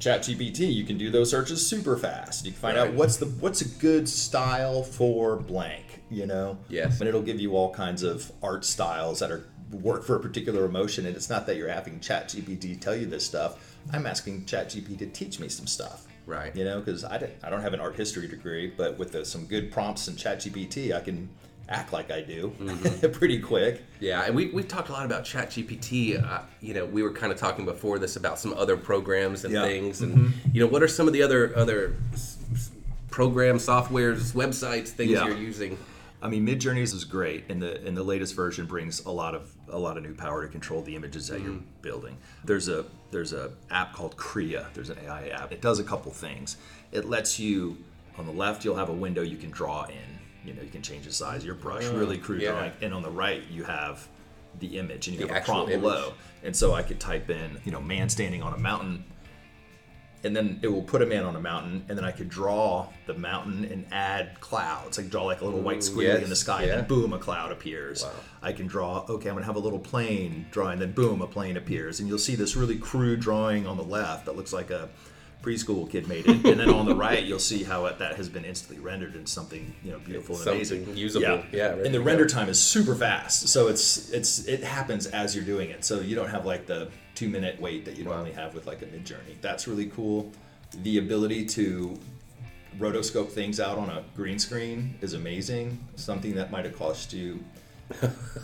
ChatGPT, 0.00 0.72
you 0.72 0.84
can 0.84 0.98
do 0.98 1.10
those 1.10 1.30
searches 1.30 1.66
super 1.66 1.96
fast. 1.96 2.44
You 2.44 2.52
can 2.52 2.60
find 2.60 2.76
out 2.78 2.92
what's 2.92 3.16
the 3.16 3.26
what's 3.26 3.60
a 3.62 3.68
good 3.68 4.08
style 4.08 4.82
for 4.82 5.36
blank, 5.36 6.02
you 6.10 6.26
know. 6.26 6.58
Yes. 6.68 7.00
And 7.00 7.08
it'll 7.08 7.22
give 7.22 7.40
you 7.40 7.56
all 7.56 7.72
kinds 7.72 8.02
of 8.02 8.30
art 8.42 8.64
styles 8.64 9.20
that 9.20 9.30
are 9.30 9.46
work 9.70 10.04
for 10.04 10.16
a 10.16 10.20
particular 10.20 10.64
emotion, 10.64 11.06
and 11.06 11.16
it's 11.16 11.30
not 11.30 11.46
that 11.46 11.56
you're 11.56 11.68
having 11.68 12.00
ChatGPT 12.00 12.80
tell 12.80 12.94
you 12.94 13.06
this 13.06 13.24
stuff. 13.24 13.76
I'm 13.92 14.06
asking 14.06 14.44
ChatGPT 14.44 14.98
to 14.98 15.06
teach 15.06 15.40
me 15.40 15.48
some 15.48 15.66
stuff. 15.66 16.06
Right. 16.26 16.54
You 16.56 16.64
know, 16.64 16.80
because 16.80 17.04
I, 17.04 17.30
I 17.42 17.50
don't 17.50 17.62
have 17.62 17.72
an 17.72 17.80
art 17.80 17.94
history 17.96 18.26
degree, 18.26 18.72
but 18.76 18.98
with 18.98 19.12
the, 19.12 19.24
some 19.24 19.46
good 19.46 19.70
prompts 19.70 20.08
in 20.08 20.14
ChatGPT, 20.14 20.94
I 20.94 21.00
can 21.00 21.28
act 21.68 21.92
like 21.92 22.10
I 22.10 22.20
do 22.20 22.52
Mm-hmm. 22.60 23.10
pretty 23.18 23.40
quick. 23.40 23.82
Yeah, 24.00 24.22
and 24.24 24.34
we 24.34 24.46
we 24.50 24.62
talked 24.62 24.88
a 24.88 24.92
lot 24.92 25.04
about 25.06 25.24
ChatGPT. 25.24 26.22
Uh, 26.22 26.42
you 26.60 26.74
know, 26.74 26.84
we 26.84 27.02
were 27.02 27.12
kind 27.12 27.32
of 27.32 27.38
talking 27.38 27.64
before 27.64 27.98
this 27.98 28.16
about 28.16 28.38
some 28.38 28.52
other 28.54 28.76
programs 28.76 29.44
and 29.44 29.52
Yeah. 29.54 29.62
things, 29.64 30.00
and 30.02 30.32
you 30.52 30.60
know, 30.60 30.66
what 30.70 30.82
are 30.82 30.88
some 30.88 31.06
of 31.06 31.12
the 31.12 31.22
other 31.22 31.52
other 31.56 31.94
programs, 33.10 33.66
softwares, 33.66 34.32
websites, 34.32 34.88
things 34.88 35.12
Yeah. 35.12 35.26
you're 35.26 35.36
using? 35.36 35.78
I 36.22 36.28
mean, 36.28 36.46
Midjourneys 36.46 36.94
is 36.94 37.04
great, 37.04 37.44
and 37.48 37.60
the 37.62 37.84
and 37.86 37.96
the 37.96 38.02
latest 38.02 38.34
version 38.34 38.66
brings 38.66 39.04
a 39.04 39.10
lot 39.10 39.34
of 39.34 39.52
a 39.68 39.78
lot 39.78 39.96
of 39.96 40.02
new 40.02 40.14
power 40.14 40.42
to 40.44 40.48
control 40.50 40.82
the 40.82 40.96
images 40.96 41.28
that 41.28 41.40
you're 41.42 41.60
building. 41.82 42.16
There's 42.44 42.68
a 42.68 42.84
there's 43.10 43.32
a 43.32 43.50
app 43.70 43.92
called 43.92 44.16
Krea. 44.16 44.66
There's 44.74 44.90
an 44.90 44.98
AI 45.04 45.28
app. 45.28 45.52
It 45.52 45.60
does 45.60 45.78
a 45.78 45.84
couple 45.84 46.10
things. 46.12 46.56
It 46.92 47.04
lets 47.04 47.38
you 47.38 47.76
on 48.18 48.26
the 48.26 48.32
left 48.32 48.64
you'll 48.64 48.76
have 48.76 48.88
a 48.88 48.92
window 48.94 49.22
you 49.22 49.36
can 49.36 49.50
draw 49.50 49.84
in. 49.84 50.15
You 50.46 50.54
know, 50.54 50.62
you 50.62 50.70
can 50.70 50.82
change 50.82 51.04
the 51.04 51.12
size 51.12 51.38
of 51.38 51.46
your 51.46 51.54
brush, 51.54 51.84
mm, 51.84 51.98
really 51.98 52.18
crude 52.18 52.42
yeah. 52.42 52.52
drawing, 52.52 52.72
and 52.80 52.94
on 52.94 53.02
the 53.02 53.10
right 53.10 53.42
you 53.50 53.64
have 53.64 54.06
the 54.58 54.78
image, 54.78 55.08
and 55.08 55.18
you 55.18 55.26
The 55.26 55.32
have 55.32 55.42
a 55.42 55.44
prompt 55.44 55.70
image. 55.70 55.82
below. 55.82 56.14
And 56.42 56.54
so 56.54 56.72
I 56.72 56.82
could 56.82 57.00
type 57.00 57.28
in, 57.30 57.58
you 57.64 57.72
know, 57.72 57.80
man 57.80 58.08
standing 58.08 58.42
on 58.42 58.54
a 58.54 58.58
mountain 58.58 59.04
and 60.26 60.34
then 60.34 60.58
it 60.62 60.68
will 60.68 60.82
put 60.82 61.02
a 61.02 61.06
man 61.06 61.24
on 61.24 61.36
a 61.36 61.40
mountain, 61.40 61.84
and 61.88 61.96
then 61.96 62.04
I 62.04 62.10
could 62.10 62.28
draw 62.28 62.88
the 63.06 63.14
mountain 63.14 63.64
and 63.64 63.86
add 63.92 64.40
clouds. 64.40 64.98
Like 64.98 65.08
draw 65.08 65.24
like 65.24 65.40
a 65.40 65.44
little 65.44 65.60
white 65.60 65.78
squiggly 65.78 66.22
in 66.22 66.28
the 66.28 66.36
sky, 66.36 66.64
yeah. 66.64 66.72
and 66.72 66.80
then 66.80 66.88
boom, 66.88 67.12
a 67.12 67.18
cloud 67.18 67.52
appears. 67.52 68.02
Wow. 68.02 68.10
I 68.42 68.52
can 68.52 68.66
draw. 68.66 69.04
Okay, 69.08 69.28
I'm 69.28 69.36
gonna 69.36 69.46
have 69.46 69.56
a 69.56 69.60
little 69.60 69.78
plane 69.78 70.46
drawing, 70.50 70.80
then 70.80 70.92
boom, 70.92 71.22
a 71.22 71.26
plane 71.26 71.56
appears, 71.56 72.00
and 72.00 72.08
you'll 72.08 72.18
see 72.18 72.34
this 72.34 72.56
really 72.56 72.76
crude 72.76 73.20
drawing 73.20 73.66
on 73.66 73.76
the 73.76 73.84
left 73.84 74.26
that 74.26 74.36
looks 74.36 74.52
like 74.52 74.70
a 74.70 74.88
preschool 75.42 75.88
kid 75.88 76.08
made 76.08 76.26
it, 76.26 76.44
and 76.44 76.58
then 76.60 76.68
on 76.70 76.86
the 76.86 76.94
right 76.94 77.22
you'll 77.22 77.38
see 77.38 77.62
how 77.62 77.86
it, 77.86 77.98
that 77.98 78.16
has 78.16 78.28
been 78.28 78.44
instantly 78.44 78.82
rendered 78.82 79.14
into 79.14 79.30
something 79.30 79.74
you 79.84 79.92
know 79.92 79.98
beautiful 80.00 80.36
and 80.36 80.46
amazing, 80.48 80.96
usable. 80.96 81.44
Yeah, 81.52 81.68
ready 81.70 81.86
and 81.86 81.94
the 81.94 82.00
render 82.00 82.26
time 82.26 82.48
is 82.48 82.58
super 82.58 82.94
fast, 82.94 83.48
so 83.48 83.68
it's 83.68 84.10
it's 84.10 84.46
it 84.46 84.64
happens 84.64 85.06
as 85.06 85.34
you're 85.36 85.44
doing 85.44 85.70
it, 85.70 85.84
so 85.84 86.00
you 86.00 86.16
don't 86.16 86.30
have 86.30 86.44
like 86.46 86.66
the 86.66 86.88
two 87.14 87.28
minute 87.28 87.60
wait 87.60 87.84
that 87.84 87.96
you 87.96 88.04
normally 88.04 88.32
have 88.32 88.54
with 88.54 88.66
like 88.66 88.82
a 88.82 88.86
Midjourney. 88.86 89.40
That's 89.40 89.66
really 89.68 89.86
cool. 89.86 90.32
The 90.82 90.98
ability 90.98 91.46
to 91.46 91.96
rotoscope 92.78 93.30
things 93.30 93.58
out 93.60 93.78
on 93.78 93.88
a 93.88 94.02
green 94.16 94.38
screen 94.38 94.96
is 95.00 95.14
amazing. 95.14 95.78
Something 95.94 96.34
that 96.34 96.50
might 96.50 96.64
have 96.64 96.76
cost 96.76 97.12
you 97.12 97.42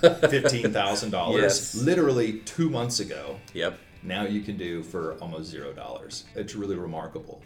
fifteen 0.01 0.73
thousand 0.73 1.11
dollars 1.11 1.43
Yes. 1.43 1.75
literally 1.75 2.39
two 2.41 2.71
months 2.71 3.01
ago. 3.01 3.39
Yep. 3.55 3.79
Now 4.03 4.25
you 4.25 4.41
can 4.41 4.57
do 4.57 4.83
for 4.83 5.15
almost 5.21 5.51
zero 5.51 5.73
dollars. 5.73 6.25
It's 6.35 6.55
really 6.55 6.77
remarkable. 6.77 7.41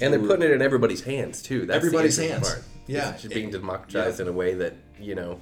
And 0.00 0.12
they're 0.12 0.20
putting 0.20 0.42
it 0.48 0.52
in 0.52 0.62
everybody's 0.62 1.02
hands 1.02 1.42
too. 1.42 1.66
That's 1.66 1.76
Everybody's 1.76 2.16
hands. 2.16 2.48
Part. 2.48 2.64
Yeah. 2.86 3.12
it's 3.14 3.26
being 3.26 3.48
It- 3.48 3.52
democratized 3.52 4.18
yeah. 4.18 4.24
in 4.24 4.28
a 4.28 4.32
way 4.32 4.54
that 4.54 4.74
you 5.00 5.14
know. 5.14 5.38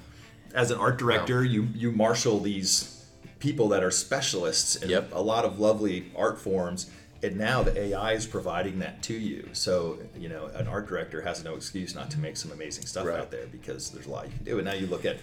as 0.54 0.70
an 0.70 0.78
art 0.78 0.98
director, 0.98 1.44
you 1.44 1.68
you 1.74 1.92
marshal 1.92 2.40
these 2.40 3.04
people 3.38 3.68
that 3.68 3.82
are 3.82 3.90
specialists 3.90 4.76
in 4.76 4.90
Yep. 4.90 5.10
a 5.12 5.22
lot 5.22 5.44
of 5.44 5.58
lovely 5.60 6.10
art 6.16 6.38
forms, 6.38 6.90
and 7.22 7.36
now 7.36 7.62
the 7.62 7.78
AI 7.78 8.12
is 8.12 8.26
providing 8.26 8.78
that 8.80 9.02
to 9.04 9.14
you. 9.14 9.48
So 9.52 9.98
you 10.18 10.28
know, 10.28 10.46
an 10.54 10.66
art 10.66 10.88
director 10.88 11.20
has 11.22 11.44
no 11.44 11.54
excuse 11.54 11.94
not 11.94 12.10
to 12.12 12.18
make 12.18 12.36
some 12.36 12.50
amazing 12.52 12.86
stuff 12.86 13.06
Right. 13.06 13.18
out 13.20 13.30
there 13.30 13.46
because 13.46 13.90
there's 13.90 14.06
a 14.06 14.10
lot 14.10 14.26
you 14.26 14.32
can 14.34 14.44
do. 14.44 14.56
And 14.58 14.64
now 14.66 14.74
you 14.74 14.86
look 14.86 15.04
at 15.04 15.18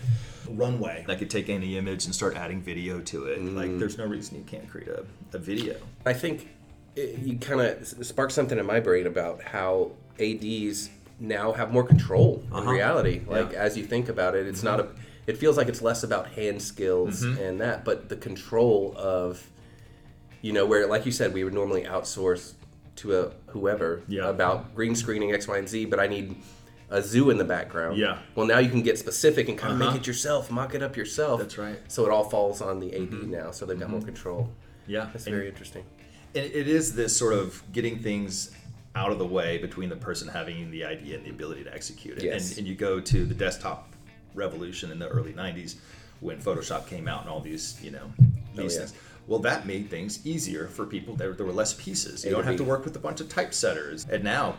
Runway, 0.49 1.05
I 1.09 1.15
could 1.15 1.29
take 1.29 1.49
any 1.49 1.77
image 1.77 2.05
and 2.05 2.13
start 2.15 2.35
adding 2.37 2.61
video 2.61 2.99
to 3.01 3.25
it. 3.25 3.39
Mm. 3.39 3.55
Like, 3.55 3.79
there's 3.79 3.97
no 3.97 4.05
reason 4.05 4.37
you 4.37 4.43
can't 4.43 4.69
create 4.69 4.87
a, 4.87 5.03
a 5.33 5.39
video. 5.39 5.75
I 6.05 6.13
think 6.13 6.49
it, 6.95 7.19
you 7.19 7.37
kind 7.37 7.59
of 7.61 7.85
sparked 8.05 8.31
something 8.33 8.57
in 8.57 8.65
my 8.65 8.79
brain 8.79 9.07
about 9.07 9.41
how 9.41 9.91
ads 10.19 10.89
now 11.19 11.51
have 11.51 11.71
more 11.71 11.83
control 11.83 12.43
in 12.47 12.53
Uh-huh. 12.53 12.71
reality. 12.71 13.21
Like 13.27 13.51
Yeah. 13.53 13.59
as 13.63 13.77
you 13.77 13.83
think 13.85 14.07
about 14.07 14.35
it, 14.35 14.45
it's 14.47 14.63
not 14.63 14.79
a. 14.79 14.87
It 15.25 15.37
feels 15.37 15.57
like 15.57 15.67
it's 15.67 15.81
less 15.81 16.03
about 16.03 16.27
hand 16.29 16.61
skills 16.61 17.25
Mm-hmm. 17.25 17.41
and 17.41 17.59
that, 17.61 17.83
but 17.83 18.07
the 18.07 18.15
control 18.15 18.93
of, 18.95 19.45
you 20.41 20.53
know, 20.53 20.65
where 20.65 20.87
like 20.87 21.05
you 21.05 21.11
said, 21.11 21.33
we 21.33 21.43
would 21.43 21.53
normally 21.53 21.83
outsource 21.83 22.53
to 22.97 23.19
a 23.19 23.31
whoever 23.47 24.01
Yeah. 24.07 24.27
about 24.29 24.73
green 24.75 24.95
screening 24.95 25.31
X, 25.33 25.47
Y, 25.47 25.57
and 25.57 25.67
Z, 25.69 25.85
but 25.85 25.99
I 25.99 26.07
need 26.07 26.35
a 26.89 27.01
zoo 27.01 27.29
in 27.29 27.37
the 27.37 27.43
background. 27.43 27.97
Yeah. 27.97 28.19
Well, 28.35 28.45
now 28.47 28.59
you 28.59 28.69
can 28.69 28.81
get 28.81 28.97
specific 28.97 29.49
and 29.49 29.57
kind 29.57 29.73
of 29.73 29.81
Uh-huh. 29.81 29.91
make 29.91 30.01
it 30.01 30.07
yourself, 30.07 30.49
mock 30.49 30.73
it 30.73 30.81
up 30.81 30.95
yourself. 30.95 31.39
That's 31.41 31.57
right. 31.57 31.75
Mm-hmm. 31.75 31.89
So 31.89 32.05
it 32.05 32.11
all 32.11 32.23
falls 32.29 32.61
on 32.61 32.79
the 32.79 32.93
AD 32.95 33.27
now, 33.27 33.51
so 33.51 33.65
they've 33.65 33.79
got 33.79 33.89
more 33.89 34.01
control. 34.01 34.49
Yeah, 34.87 35.09
That's 35.11 35.27
and- 35.27 35.35
very 35.35 35.47
interesting. 35.49 35.83
And 36.35 36.45
it 36.45 36.67
is 36.67 36.93
this 36.93 37.15
sort 37.15 37.33
of 37.33 37.61
getting 37.71 37.99
things 37.99 38.51
out 38.95 39.11
of 39.11 39.19
the 39.19 39.25
way 39.25 39.57
between 39.57 39.89
the 39.89 39.95
person 39.95 40.27
having 40.27 40.71
the 40.71 40.85
idea 40.85 41.15
and 41.17 41.25
the 41.25 41.29
ability 41.29 41.63
to 41.63 41.73
execute 41.73 42.17
it. 42.17 42.23
Yes. 42.23 42.49
And, 42.51 42.59
and 42.59 42.67
you 42.67 42.75
go 42.75 42.99
to 42.99 43.25
the 43.25 43.33
desktop 43.33 43.93
revolution 44.33 44.91
in 44.91 44.99
the 44.99 45.07
early 45.07 45.33
90s 45.33 45.75
when 46.19 46.39
Photoshop 46.41 46.87
came 46.87 47.07
out 47.07 47.21
and 47.21 47.29
all 47.29 47.39
these, 47.41 47.77
you 47.81 47.91
know, 47.91 48.11
these 48.55 48.73
yeah. 48.73 48.79
things. 48.85 48.93
Well, 49.27 49.39
that 49.39 49.67
made 49.67 49.89
things 49.89 50.25
easier 50.25 50.67
for 50.67 50.85
people. 50.85 51.15
There, 51.15 51.33
there 51.33 51.45
were 51.45 51.51
less 51.51 51.73
pieces. 51.73 52.23
You 52.23 52.31
don't 52.31 52.45
have 52.45 52.55
to 52.57 52.63
work 52.63 52.85
with 52.85 52.95
a 52.95 52.99
bunch 52.99 53.19
of 53.19 53.27
typesetters. 53.27 54.07
And 54.09 54.23
now, 54.23 54.55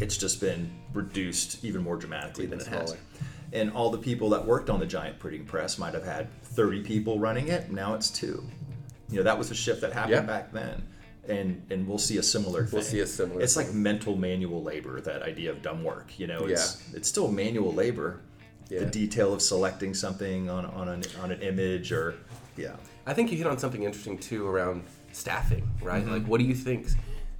it's 0.00 0.16
just 0.16 0.40
been 0.40 0.70
reduced 0.94 1.64
even 1.64 1.82
more 1.82 1.96
dramatically 1.96 2.44
Even 2.44 2.58
than 2.58 2.68
it 2.68 2.70
has. 2.70 2.96
And 3.52 3.72
all 3.72 3.90
the 3.90 3.98
people 3.98 4.30
that 4.30 4.44
worked 4.44 4.70
on 4.70 4.78
the 4.80 4.86
giant 4.86 5.18
printing 5.18 5.44
press 5.44 5.78
might 5.78 5.94
have 5.94 6.04
had 6.04 6.28
30 6.42 6.82
people 6.82 7.18
running 7.18 7.48
it. 7.48 7.70
Now 7.70 7.94
it's 7.94 8.10
two. 8.10 8.44
You 9.10 9.18
know, 9.18 9.22
that 9.24 9.38
was 9.38 9.50
a 9.50 9.54
shift 9.54 9.80
that 9.82 9.92
happened 9.92 10.12
Yeah. 10.14 10.20
back 10.22 10.52
then. 10.52 10.82
And 11.28 11.62
and 11.70 11.88
we'll 11.88 11.98
see 11.98 12.18
a 12.18 12.22
similar 12.22 12.64
thing. 12.64 12.72
We'll 12.78 12.82
see 12.84 13.00
a 13.00 13.06
similar 13.06 13.40
It's 13.40 13.56
like 13.56 13.66
thing. 13.66 13.82
mental 13.82 14.16
manual 14.16 14.62
labor, 14.62 15.00
that 15.00 15.22
idea 15.22 15.50
of 15.50 15.60
dumb 15.62 15.82
work. 15.82 16.18
You 16.18 16.28
know, 16.28 16.46
it's 16.46 16.82
it's 16.94 17.08
still 17.08 17.28
manual 17.30 17.72
labor. 17.72 18.20
Yeah. 18.68 18.80
The 18.80 18.86
detail 18.86 19.32
of 19.32 19.42
selecting 19.42 19.94
something 19.94 20.50
on, 20.50 20.66
on, 20.66 20.88
an, 20.88 21.02
on 21.22 21.30
an 21.30 21.40
image 21.40 21.92
or, 21.92 22.16
yeah. 22.56 22.74
I 23.06 23.14
think 23.14 23.30
you 23.30 23.38
hit 23.38 23.46
on 23.46 23.58
something 23.58 23.82
interesting 23.84 24.18
too 24.18 24.46
around 24.46 24.84
staffing, 25.12 25.68
right? 25.80 26.02
Mm-hmm. 26.02 26.12
Like, 26.12 26.26
what 26.26 26.38
do 26.38 26.44
you 26.44 26.54
think 26.54 26.88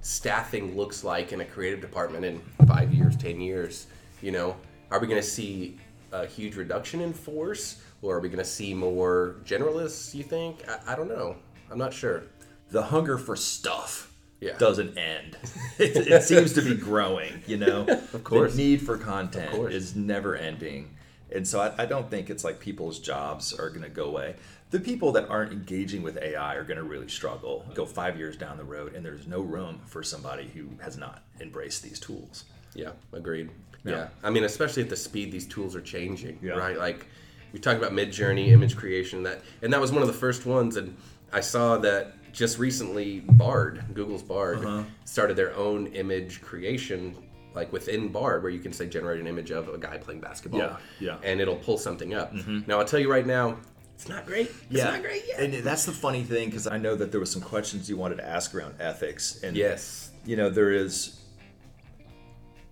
staffing 0.01 0.75
looks 0.77 1.03
like 1.03 1.33
in 1.33 1.41
a 1.41 1.45
creative 1.45 1.81
department 1.81 2.25
in 2.25 2.39
five 2.67 2.93
years, 2.93 3.15
ten 3.15 3.41
years? 3.41 3.87
You 4.21 4.31
know, 4.31 4.55
are 4.91 4.99
we 4.99 5.07
going 5.07 5.21
to 5.21 5.27
see 5.27 5.77
a 6.11 6.25
huge 6.25 6.55
reduction 6.55 7.01
in 7.01 7.11
force, 7.13 7.81
or 8.01 8.15
are 8.15 8.19
we 8.19 8.29
going 8.29 8.39
to 8.39 8.45
see 8.49 8.73
more 8.73 9.35
generalists? 9.43 10.13
You 10.15 10.23
think? 10.23 10.63
I, 10.69 10.93
I 10.93 10.95
don't 10.95 11.09
know. 11.09 11.35
I'm 11.69 11.77
not 11.77 11.93
sure. 11.93 12.23
the 12.71 12.81
hunger 12.81 13.17
for 13.17 13.35
stuff 13.35 14.13
Yeah. 14.39 14.57
doesn't 14.57 14.97
end. 14.97 15.37
it, 15.79 15.97
it 15.97 16.23
seems 16.23 16.53
to 16.53 16.61
be 16.61 16.75
growing, 16.75 17.43
you 17.45 17.57
know? 17.57 17.81
of 18.13 18.23
course. 18.23 18.53
The 18.55 18.57
need 18.57 18.81
for 18.81 18.97
content 18.97 19.53
is 19.73 19.95
never 19.95 20.35
ending. 20.37 20.95
And 21.29 21.45
so 21.45 21.59
I, 21.59 21.83
I 21.83 21.85
don't 21.85 22.09
think 22.09 22.29
it's 22.29 22.45
like 22.45 22.61
people's 22.61 22.99
jobs 22.99 23.53
are 23.53 23.69
going 23.69 23.81
to 23.83 23.89
go 23.89 24.05
away. 24.05 24.35
The 24.69 24.79
people 24.79 25.13
that 25.13 25.29
aren't 25.29 25.53
engaging 25.53 26.03
with 26.03 26.17
AI 26.17 26.55
are 26.55 26.63
going 26.63 26.77
to 26.77 26.83
really 26.83 27.07
struggle, 27.07 27.65
go 27.73 27.85
five 27.85 28.17
years 28.17 28.35
down 28.35 28.57
the 28.57 28.65
road, 28.65 28.95
and 28.95 29.05
there's 29.05 29.25
no 29.25 29.39
room 29.39 29.79
for 29.85 30.03
somebody 30.03 30.47
who 30.53 30.67
has 30.81 30.97
not 30.97 31.23
embraced 31.39 31.83
these 31.83 31.99
tools. 31.99 32.43
Yeah, 32.73 32.91
agreed. 33.13 33.49
Yeah. 33.85 33.91
Yeah. 33.93 34.07
I 34.23 34.29
mean, 34.29 34.43
especially 34.43 34.83
at 34.83 34.89
the 34.89 34.97
speed 34.97 35.31
these 35.31 35.45
tools 35.47 35.73
are 35.75 35.81
changing, 35.81 36.39
Yeah. 36.41 36.53
right? 36.53 36.77
Like 36.77 37.05
we 37.53 37.59
talked 37.59 37.77
about 37.77 37.93
Midjourney, 37.93 38.49
image 38.49 38.75
creation, 38.75 39.23
that, 39.23 39.41
and 39.61 39.71
that 39.71 39.79
was 39.79 39.93
one 39.93 40.01
of 40.01 40.07
the 40.07 40.13
first 40.13 40.45
ones. 40.45 40.75
And 40.75 40.97
I 41.31 41.39
saw 41.39 41.77
that 41.77 42.31
just 42.33 42.59
recently, 42.59 43.21
Bard, 43.21 43.83
Google's 43.93 44.21
Bard, 44.21 44.57
Uh-huh. 44.59 44.83
started 45.05 45.37
their 45.37 45.55
own 45.55 45.87
image 45.87 46.41
creation, 46.41 47.15
like 47.55 47.71
within 47.71 48.09
Bard, 48.09 48.43
where 48.43 48.51
you 48.51 48.59
can 48.59 48.73
say 48.73 48.85
generate 48.87 49.21
an 49.21 49.27
image 49.27 49.51
of 49.51 49.69
a 49.69 49.77
guy 49.77 49.97
playing 49.97 50.19
basketball, 50.19 50.59
Yeah, 50.59 50.77
yeah. 50.99 51.11
Mm-hmm. 51.13 51.23
and 51.23 51.39
it'll 51.41 51.55
pull 51.55 51.77
something 51.77 52.13
up. 52.13 52.33
Now 52.67 52.79
I'll 52.79 52.85
tell 52.85 52.99
you 52.99 53.09
right 53.09 53.25
now, 53.25 53.57
it's 53.97 54.07
not 54.07 54.27
great. 54.27 54.51
It's 54.69 54.83
not 54.83 55.01
great 55.01 55.23
yet. 55.27 55.39
And 55.39 55.53
that's 55.55 55.85
the 55.85 55.91
funny 55.91 56.21
thing 56.23 56.49
because 56.49 56.67
I 56.67 56.77
know 56.77 56.95
that 56.95 57.09
there 57.11 57.19
was 57.19 57.31
some 57.31 57.41
questions 57.41 57.89
you 57.89 57.97
wanted 57.97 58.17
to 58.17 58.27
ask 58.27 58.53
around 58.53 58.75
ethics. 58.79 59.41
And 59.41 59.57
yes. 59.57 60.11
you 60.23 60.35
know 60.35 60.51
there 60.51 60.71
is 60.71 61.19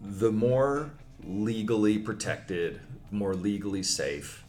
the 0.02 0.32
more 0.32 0.92
legally 1.24 1.98
protected 1.98 2.80
more 3.10 3.34
legally 3.34 3.82
safe 3.82 4.44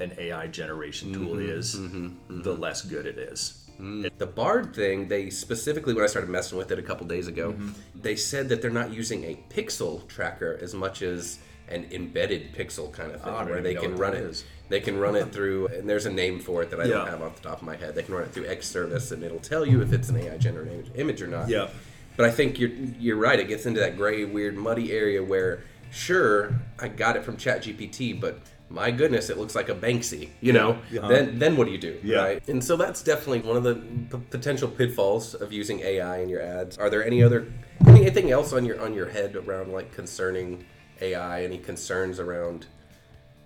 an 0.00 0.12
ai 0.18 0.46
generation 0.46 1.12
tool 1.12 1.34
mm-hmm, 1.34 1.50
is 1.50 1.74
mm-hmm, 1.74 2.06
mm-hmm. 2.06 2.42
the 2.42 2.54
less 2.54 2.80
good 2.82 3.04
it 3.04 3.18
is 3.18 3.68
mm. 3.78 4.10
The 4.16 4.26
Bard 4.26 4.74
thing, 4.74 5.08
they 5.08 5.28
specifically, 5.28 5.92
when 5.92 6.04
I 6.04 6.06
started 6.06 6.30
messing 6.30 6.56
with 6.56 6.70
it 6.70 6.78
a 6.78 6.82
couple 6.82 7.06
days 7.06 7.26
ago, 7.26 7.52
Mm-hmm. 7.52 8.00
they 8.00 8.16
said 8.16 8.48
that 8.50 8.62
they're 8.62 8.70
not 8.70 8.92
using 8.92 9.24
a 9.24 9.38
pixel 9.50 10.06
tracker 10.08 10.58
as 10.62 10.72
much 10.72 11.02
as 11.02 11.38
an 11.68 11.88
embedded 11.90 12.54
pixel 12.54 12.92
kind 12.92 13.10
of 13.10 13.20
thing, 13.22 13.34
Oh, 13.34 13.44
where 13.44 13.60
they 13.60 13.74
can 13.74 13.96
run 13.96 14.12
that 14.12 14.22
it. 14.22 14.30
is. 14.30 14.44
They 14.72 14.80
can 14.80 14.98
run 14.98 15.14
it 15.16 15.30
through, 15.34 15.66
and 15.66 15.86
there's 15.88 16.06
a 16.06 16.10
name 16.10 16.40
for 16.40 16.62
it 16.62 16.70
that 16.70 16.80
I 16.80 16.86
don't 16.86 17.06
have 17.06 17.20
off 17.20 17.36
the 17.36 17.46
top 17.46 17.58
of 17.58 17.62
my 17.66 17.76
head. 17.76 17.94
They 17.94 18.02
can 18.02 18.14
run 18.14 18.22
it 18.24 18.32
through 18.32 18.46
X 18.46 18.66
service, 18.66 19.12
and 19.12 19.22
it'll 19.22 19.38
tell 19.38 19.66
you 19.66 19.82
if 19.82 19.92
it's 19.92 20.08
an 20.08 20.16
AI 20.16 20.38
generated 20.38 20.92
image 20.94 21.20
or 21.20 21.26
not. 21.26 21.50
Yeah. 21.50 21.68
But 22.16 22.24
I 22.24 22.30
think 22.30 22.58
you're 22.58 22.70
you're 22.70 23.16
right. 23.18 23.38
It 23.38 23.48
gets 23.48 23.66
into 23.66 23.80
that 23.80 23.98
gray, 23.98 24.24
weird, 24.24 24.56
muddy 24.56 24.90
area 24.92 25.22
where, 25.22 25.64
sure, 25.90 26.54
I 26.80 26.88
got 26.88 27.16
it 27.16 27.22
from 27.24 27.36
ChatGPT, 27.36 28.18
but 28.18 28.38
my 28.70 28.90
goodness, 28.90 29.28
it 29.28 29.36
looks 29.36 29.54
like 29.54 29.68
a 29.68 29.74
Banksy. 29.74 30.30
You 30.40 30.54
know, 30.54 30.78
Yeah. 30.90 31.00
Uh-huh. 31.00 31.08
then 31.08 31.38
then 31.38 31.56
what 31.58 31.66
do 31.66 31.72
you 31.72 31.78
do? 31.78 32.00
Yeah. 32.02 32.16
Right. 32.24 32.48
And 32.48 32.64
so 32.64 32.78
that's 32.78 33.02
definitely 33.02 33.40
one 33.40 33.58
of 33.58 33.64
the 33.64 33.74
p- 33.74 34.24
potential 34.30 34.68
pitfalls 34.68 35.34
of 35.34 35.52
using 35.52 35.80
AI 35.80 36.20
in 36.22 36.30
your 36.30 36.40
ads. 36.40 36.78
Are 36.78 36.88
there 36.88 37.04
any 37.04 37.22
other 37.22 37.52
anything 37.86 38.30
else 38.30 38.54
on 38.54 38.64
your 38.64 38.80
on 38.80 38.94
your 38.94 39.10
head 39.10 39.36
around 39.36 39.70
like 39.70 39.92
concerning 39.92 40.64
AI? 41.02 41.44
Any 41.44 41.58
concerns 41.58 42.18
around 42.18 42.66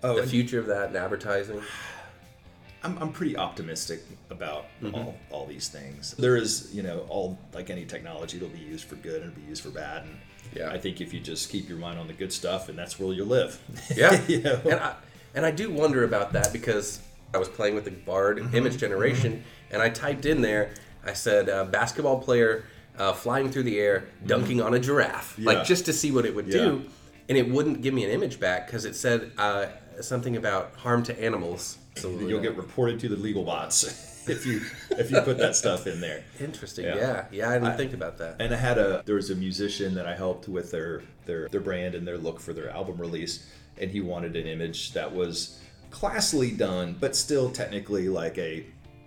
Oh, 0.03 0.19
the 0.21 0.27
future 0.27 0.59
of 0.59 0.67
that 0.67 0.87
and 0.89 0.95
advertising? 0.97 1.61
I'm, 2.83 2.97
I'm 2.99 3.11
pretty 3.11 3.35
optimistic 3.35 4.01
about 4.29 4.65
Mm-hmm. 4.83 4.93
all, 4.95 5.15
all 5.31 5.45
these 5.47 5.67
things. 5.67 6.11
There 6.13 6.37
is, 6.37 6.69
you 6.73 6.83
know, 6.83 6.99
all 7.09 7.39
like 7.53 7.71
any 7.71 7.85
technology, 7.85 8.37
it'll 8.37 8.49
be 8.49 8.59
used 8.59 8.85
for 8.85 8.95
good 8.95 9.23
and 9.23 9.31
it'll 9.31 9.41
be 9.41 9.47
used 9.49 9.63
for 9.63 9.69
bad. 9.71 10.03
And 10.03 10.17
Yeah. 10.55 10.69
I 10.69 10.77
think 10.77 11.01
if 11.01 11.13
you 11.13 11.19
just 11.19 11.49
keep 11.49 11.67
your 11.67 11.79
mind 11.79 11.97
on 11.97 12.05
the 12.07 12.13
good 12.13 12.31
stuff, 12.31 12.69
and 12.69 12.77
that's 12.77 12.99
where 12.99 13.11
you'll 13.13 13.25
live. 13.27 13.59
Yeah. 13.95 14.21
you 14.27 14.41
know? 14.43 14.61
And 14.65 14.75
I 14.79 14.93
and 15.33 15.45
I 15.45 15.51
do 15.51 15.71
wonder 15.71 16.03
about 16.03 16.33
that 16.33 16.53
because 16.53 16.99
I 17.33 17.37
was 17.39 17.49
playing 17.49 17.73
with 17.75 17.85
the 17.85 17.91
Bard 17.91 18.37
Mm-hmm. 18.37 18.55
image 18.55 18.77
generation 18.77 19.43
and 19.71 19.81
I 19.81 19.89
typed 19.89 20.25
in 20.27 20.41
there. 20.41 20.69
I 21.03 21.13
said 21.13 21.49
uh, 21.49 21.65
basketball 21.65 22.19
player 22.19 22.65
uh, 22.99 23.13
flying 23.13 23.49
through 23.49 23.63
the 23.63 23.79
air, 23.79 24.05
dunking 24.27 24.61
on 24.61 24.75
a 24.75 24.79
giraffe, 24.79 25.33
Mm-hmm. 25.33 25.41
Yeah. 25.49 25.53
like 25.55 25.65
just 25.65 25.85
to 25.85 25.93
see 25.93 26.11
what 26.11 26.25
it 26.25 26.35
would 26.35 26.47
Yeah. 26.47 26.53
do, 26.65 26.85
and 27.27 27.37
it 27.37 27.49
wouldn't 27.49 27.81
give 27.81 27.95
me 27.95 28.03
an 28.05 28.11
image 28.11 28.39
back 28.39 28.67
because 28.67 28.85
it 28.85 28.95
said 28.95 29.31
uh, 29.39 29.65
something 30.01 30.35
about 30.35 30.75
harm 30.75 31.03
to 31.03 31.19
animals. 31.23 31.77
So 31.95 32.09
You'll 32.19 32.41
get 32.41 32.55
reported 32.55 32.99
to 33.01 33.09
the 33.09 33.15
legal 33.15 33.43
bots 33.43 33.83
if 34.29 34.45
you 34.45 34.61
if 34.91 35.11
you 35.11 35.21
put 35.21 35.37
that 35.37 35.55
stuff 35.55 35.87
in 35.87 36.01
there. 36.01 36.23
interesting. 36.39 36.85
Yeah. 36.85 36.95
Yeah, 36.95 37.25
yeah, 37.31 37.49
I 37.49 37.59
didn't 37.59 37.77
think 37.77 37.93
about 37.93 38.17
that. 38.19 38.37
And 38.39 38.53
I 38.53 38.57
had 38.57 38.77
a 38.77 39.03
there 39.05 39.15
was 39.15 39.29
a 39.29 39.35
musician 39.35 39.95
that 39.95 40.05
I 40.05 40.15
helped 40.15 40.47
with 40.47 40.71
their 40.71 41.03
their 41.25 41.47
their 41.49 41.61
brand 41.61 41.95
and 41.95 42.07
their 42.07 42.17
look 42.17 42.39
for 42.39 42.53
their 42.53 42.69
album 42.69 42.97
release, 42.97 43.49
and 43.77 43.89
he 43.89 44.01
wanted 44.01 44.35
an 44.35 44.47
image 44.47 44.93
that 44.93 45.13
was 45.13 45.59
classily 45.91 46.55
done, 46.55 46.95
but 46.99 47.15
still 47.15 47.49
technically 47.49 48.09
like 48.09 48.37
a 48.37 48.65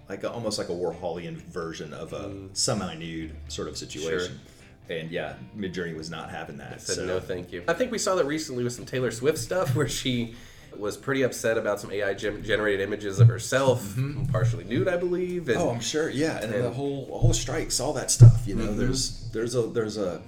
like 0.08 0.24
a, 0.24 0.30
almost 0.30 0.58
like 0.58 0.68
a 0.68 0.72
Warholian 0.72 1.36
version 1.36 1.94
of 1.94 2.12
a 2.12 2.28
mm. 2.28 2.56
semi-nude 2.56 3.32
sort 3.46 3.68
of 3.68 3.78
situation. 3.78 4.40
Sure 4.88 4.98
And 4.98 5.08
yeah, 5.08 5.34
Midjourney 5.56 5.96
was 5.96 6.10
not 6.10 6.30
having 6.30 6.56
that. 6.56 6.80
said 6.80 6.96
so 6.96 7.04
no 7.04 7.20
thank 7.20 7.52
you. 7.52 7.62
I 7.68 7.74
think 7.74 7.92
we 7.92 7.98
saw 7.98 8.16
that 8.16 8.24
recently 8.24 8.64
with 8.64 8.72
some 8.72 8.84
Taylor 8.84 9.12
Swift 9.12 9.38
stuff 9.38 9.76
where 9.76 9.88
she 9.88 10.34
was 10.78 10.96
pretty 10.96 11.22
upset 11.22 11.58
about 11.58 11.80
some 11.80 11.90
AI 11.92 12.14
gen- 12.14 12.42
generated 12.42 12.80
images 12.80 13.20
of 13.20 13.28
herself, 13.28 13.96
partially 14.32 14.64
nude, 14.64 14.88
I 14.88 14.96
believe. 14.96 15.48
And 15.48 15.58
Mm-hmm. 15.58 15.68
Oh, 15.68 15.70
I'm 15.72 15.80
sure. 15.80 16.08
Yeah, 16.10 16.40
and, 16.42 16.52
And- 16.54 16.64
the 16.64 16.70
whole 16.70 17.28
the 17.28 17.34
strikes, 17.34 17.80
all 17.80 17.92
that 17.94 18.10
stuff. 18.10 18.42
You 18.46 18.54
know, 18.56 18.64
Mm-hmm. 18.68 18.78
there's 18.78 19.28
there's 19.32 19.54
a 19.54 19.62
there's 19.62 19.96
a 19.96 20.22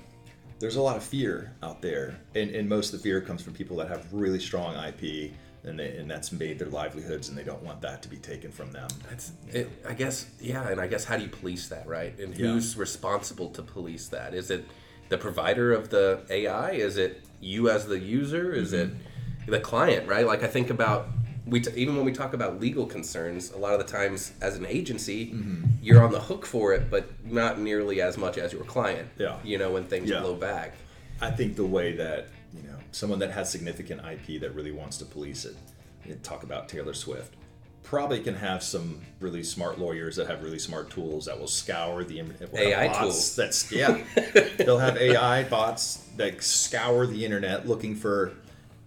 there's 0.58 0.76
a 0.76 0.82
lot 0.82 0.96
of 0.96 1.02
fear 1.02 1.52
out 1.62 1.82
there, 1.82 2.18
and 2.34 2.50
and 2.50 2.68
most 2.68 2.92
of 2.92 3.00
the 3.00 3.02
fear 3.02 3.20
comes 3.20 3.42
from 3.42 3.52
people 3.54 3.76
that 3.78 3.88
have 3.88 4.12
really 4.12 4.38
strong 4.38 4.74
IP, 4.76 5.32
and 5.64 5.78
they, 5.78 5.96
and 5.96 6.08
that's 6.10 6.30
made 6.32 6.58
their 6.58 6.68
livelihoods, 6.68 7.28
and 7.28 7.36
they 7.38 7.42
don't 7.44 7.62
want 7.62 7.80
that 7.80 8.02
to 8.02 8.08
be 8.08 8.16
taken 8.16 8.52
from 8.52 8.70
them. 8.72 8.88
It's, 9.10 9.32
it, 9.50 9.68
I 9.88 9.94
guess, 9.94 10.26
yeah, 10.40 10.68
and 10.68 10.80
I 10.80 10.86
guess 10.86 11.04
how 11.04 11.16
do 11.16 11.22
you 11.24 11.28
police 11.30 11.68
that, 11.68 11.86
right? 11.88 12.16
And 12.18 12.36
Yeah. 12.36 12.46
who's 12.48 12.76
responsible 12.76 13.48
to 13.50 13.62
police 13.62 14.06
that? 14.08 14.34
Is 14.34 14.50
it 14.50 14.64
the 15.08 15.18
provider 15.18 15.72
of 15.72 15.88
the 15.90 16.20
AI? 16.30 16.72
Is 16.72 16.96
it 16.96 17.22
you 17.40 17.68
as 17.68 17.86
the 17.86 17.98
user? 17.98 18.52
Is 18.52 18.72
it 18.72 18.90
the 19.46 19.60
client, 19.60 20.08
right? 20.08 20.26
Like 20.26 20.42
I 20.42 20.46
think 20.46 20.70
about 20.70 21.08
we 21.46 21.60
t- 21.60 21.72
even 21.74 21.96
when 21.96 22.04
we 22.04 22.12
talk 22.12 22.34
about 22.34 22.60
legal 22.60 22.86
concerns, 22.86 23.50
a 23.50 23.58
lot 23.58 23.72
of 23.72 23.78
the 23.84 23.92
times 23.92 24.32
as 24.40 24.56
an 24.56 24.66
agency, 24.66 25.32
mm-hmm. 25.32 25.64
you're 25.82 26.02
on 26.02 26.12
the 26.12 26.20
hook 26.20 26.46
for 26.46 26.72
it, 26.72 26.90
but 26.90 27.10
not 27.24 27.58
nearly 27.58 28.00
as 28.00 28.16
much 28.16 28.38
as 28.38 28.52
your 28.52 28.64
client. 28.64 29.08
Yeah. 29.18 29.36
you 29.44 29.58
know 29.58 29.72
when 29.72 29.84
things 29.84 30.08
Yeah. 30.08 30.20
blow 30.20 30.34
back. 30.34 30.74
I 31.20 31.30
think 31.30 31.56
the 31.56 31.66
way 31.66 31.92
that 31.96 32.28
you 32.54 32.62
know 32.62 32.76
someone 32.92 33.18
that 33.20 33.30
has 33.32 33.50
significant 33.50 34.00
IP 34.04 34.40
that 34.40 34.54
really 34.54 34.72
wants 34.72 34.98
to 34.98 35.04
police 35.04 35.44
it, 35.44 35.56
you 36.04 36.14
talk 36.22 36.42
about 36.42 36.68
Taylor 36.68 36.94
Swift, 36.94 37.34
probably 37.82 38.20
can 38.20 38.34
have 38.34 38.62
some 38.62 39.00
really 39.20 39.42
smart 39.42 39.78
lawyers 39.78 40.16
that 40.16 40.26
have 40.28 40.42
really 40.42 40.58
smart 40.58 40.90
tools 40.90 41.26
that 41.26 41.38
will 41.38 41.48
scour 41.48 42.04
the 42.04 42.20
im- 42.20 42.34
uh, 42.40 42.46
will 42.50 42.58
AI 42.58 42.86
bots 42.88 42.98
tools. 42.98 43.36
That's 43.36 43.72
yeah, 43.80 44.02
they'll 44.56 44.78
have 44.78 44.96
AI 44.96 45.44
bots 45.44 46.06
that 46.16 46.42
scour 46.42 47.06
the 47.06 47.24
internet 47.24 47.68
looking 47.68 47.94
for 47.94 48.32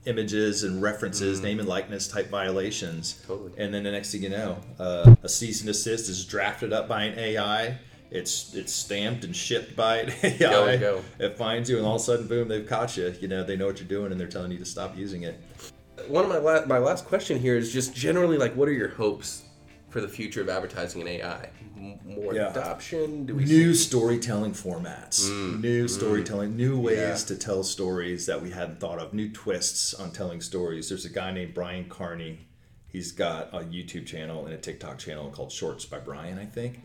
images 0.05 0.63
and 0.63 0.81
references, 0.81 1.41
name 1.41 1.59
and 1.59 1.67
likeness 1.67 2.07
type 2.07 2.29
violations. 2.29 3.13
Mm-hmm. 3.13 3.27
Totally. 3.27 3.51
And 3.57 3.73
then 3.73 3.83
the 3.83 3.91
next 3.91 4.11
thing 4.11 4.23
you 4.23 4.29
know, 4.29 4.57
uh, 4.79 5.15
a 5.23 5.29
cease 5.29 5.61
and 5.61 5.67
desist 5.67 6.09
is 6.09 6.25
drafted 6.25 6.73
up 6.73 6.87
by 6.87 7.03
an 7.03 7.17
AI. 7.17 7.77
It's 8.11 8.53
it's 8.53 8.71
stamped 8.71 9.23
and 9.23 9.35
shipped 9.35 9.75
by 9.75 9.97
an 9.97 10.13
AI. 10.23 10.37
Go 10.37 10.77
go. 10.79 11.01
It 11.19 11.37
finds 11.37 11.69
you, 11.69 11.77
and 11.77 11.85
all 11.85 11.95
of 11.95 12.01
a 12.01 12.03
sudden, 12.03 12.27
boom, 12.27 12.47
they've 12.47 12.67
caught 12.67 12.95
you. 12.97 13.13
You 13.19 13.27
know, 13.27 13.43
they 13.43 13.57
know 13.57 13.65
what 13.65 13.79
you're 13.79 13.87
doing, 13.87 14.11
and 14.11 14.19
they're 14.19 14.27
telling 14.27 14.51
you 14.51 14.59
to 14.59 14.65
stop 14.65 14.95
using 14.97 15.23
it. 15.23 15.41
One 16.07 16.23
of 16.23 16.29
my 16.29 16.37
la- 16.37 16.65
my 16.65 16.77
last 16.77 17.05
question 17.05 17.39
here 17.39 17.57
is 17.57 17.73
just 17.73 17.95
generally 17.95 18.37
like, 18.37 18.55
what 18.55 18.69
are 18.69 18.73
your 18.73 18.89
hopes 18.89 19.44
for 19.95 20.01
the 20.01 20.09
future 20.09 20.41
of 20.41 20.49
advertising 20.49 20.99
and 20.99 21.09
AI? 21.09 21.49
More 22.03 22.35
Yeah. 22.35 22.49
adoption? 22.49 23.25
Do 23.25 23.33
we 23.33 23.45
New 23.45 23.73
see? 23.73 23.81
storytelling 23.87 24.51
formats, 24.51 25.21
mm. 25.29 25.61
new 25.61 25.85
mm. 25.85 25.89
storytelling, 25.89 26.57
new 26.57 26.77
ways 26.77 26.97
Yeah. 27.21 27.27
to 27.27 27.35
tell 27.37 27.63
stories 27.63 28.25
that 28.25 28.43
we 28.43 28.49
hadn't 28.49 28.81
thought 28.81 28.99
of, 28.99 29.13
new 29.13 29.31
twists 29.31 29.93
on 29.93 30.11
telling 30.11 30.41
stories. 30.41 30.89
There's 30.89 31.05
a 31.05 31.09
guy 31.09 31.31
named 31.31 31.53
Brian 31.53 31.85
Carney. 31.87 32.39
He's 32.89 33.13
got 33.13 33.53
a 33.53 33.59
YouTube 33.59 34.05
channel 34.05 34.43
and 34.43 34.53
a 34.53 34.57
TikTok 34.57 34.97
channel 34.97 35.29
called 35.29 35.53
Shorts 35.53 35.85
by 35.85 35.99
Brian, 35.99 36.39
I 36.39 36.45
think. 36.45 36.81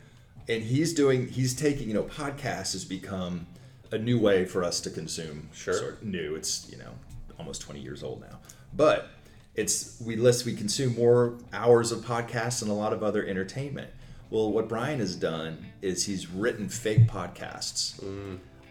And 0.49 0.63
he's 0.63 0.95
doing, 0.95 1.27
he's 1.27 1.53
taking, 1.53 1.89
you 1.89 1.95
know, 1.95 2.05
podcasts 2.05 2.75
has 2.75 2.85
become 2.85 3.49
a 3.91 3.99
new 3.99 4.21
way 4.21 4.45
for 4.45 4.63
us 4.63 4.81
to 4.83 4.91
consume. 4.91 5.49
Sure. 5.53 5.75
Sort 5.75 5.93
of 5.95 6.05
new. 6.05 6.37
It's, 6.37 6.71
you 6.71 6.79
know, 6.79 6.93
almost 7.41 7.61
20 7.63 7.81
years 7.81 8.05
old 8.05 8.21
now. 8.21 8.39
But 8.73 9.11
it's, 9.55 10.01
we 10.01 10.17
list, 10.17 10.47
we 10.47 10.55
consume 10.55 10.95
more 10.95 11.37
hours 11.53 11.93
of 11.93 12.01
podcasts 12.01 12.63
and 12.63 12.71
a 12.71 12.75
lot 12.75 12.93
of 12.93 13.03
other 13.03 13.25
entertainment. 13.25 13.91
Well, 14.31 14.53
what 14.53 14.69
Brian 14.69 15.01
has 15.01 15.17
done 15.17 15.67
is 15.83 16.07
he's 16.07 16.29
written 16.29 16.69
fake 16.69 17.09
podcasts. 17.09 18.01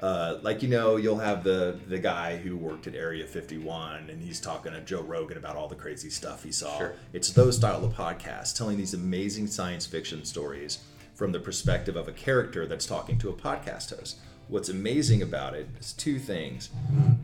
Uh, 0.02 0.38
like 0.42 0.64
you 0.64 0.70
know, 0.70 0.96
you'll 0.96 1.18
have 1.20 1.44
the 1.44 1.78
the 1.88 2.00
guy 2.00 2.38
who 2.38 2.56
worked 2.56 2.88
at 2.88 2.96
Area 2.96 3.28
51, 3.28 4.10
and 4.10 4.24
he's 4.24 4.40
talking 4.40 4.72
to 4.72 4.80
Joe 4.80 5.02
Rogan 5.02 5.38
about 5.38 5.58
all 5.58 5.68
the 5.68 5.76
crazy 5.76 6.10
stuff 6.10 6.44
he 6.44 6.54
saw. 6.54 6.78
Sure. 6.78 6.94
It's 7.12 7.32
those 7.32 7.58
style 7.58 7.84
of 7.84 7.94
podcasts, 7.94 8.56
telling 8.56 8.78
these 8.78 8.94
amazing 8.94 9.48
science 9.48 9.86
fiction 9.86 10.24
stories 10.24 10.80
from 11.16 11.34
the 11.34 11.40
perspective 11.40 11.98
of 11.98 12.08
a 12.08 12.14
character 12.14 12.66
that's 12.66 12.86
talking 12.86 13.18
to 13.18 13.30
a 13.30 13.34
podcast 13.34 13.94
host. 13.94 14.20
What's 14.48 14.70
amazing 14.70 15.22
about 15.22 15.54
it 15.54 15.68
is 15.80 15.92
two 15.92 16.18
things. 16.18 16.70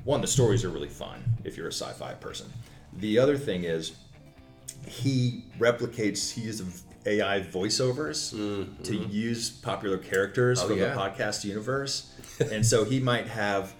One, 0.04 0.20
the 0.20 0.28
stories 0.28 0.66
are 0.66 0.70
really 0.70 0.90
fun 0.90 1.24
if 1.46 1.56
you're 1.56 1.70
a 1.70 1.74
sci-fi 1.74 2.14
person. 2.16 2.52
The 2.98 3.20
other 3.20 3.38
thing 3.38 3.64
is 3.64 3.94
he 4.88 5.44
replicates 5.60 6.32
he 6.32 6.42
uses 6.42 6.84
AI 7.06 7.42
voiceovers 7.42 8.32
to 8.84 8.96
use 8.96 9.50
popular 9.50 9.98
characters 9.98 10.62
Oh, 10.62 10.68
from 10.70 10.78
yeah. 10.80 10.94
the 10.94 11.00
podcast 11.00 11.44
universe, 11.44 12.12
and 12.52 12.66
so 12.66 12.84
he 12.84 13.00
might 13.00 13.28
have 13.28 13.74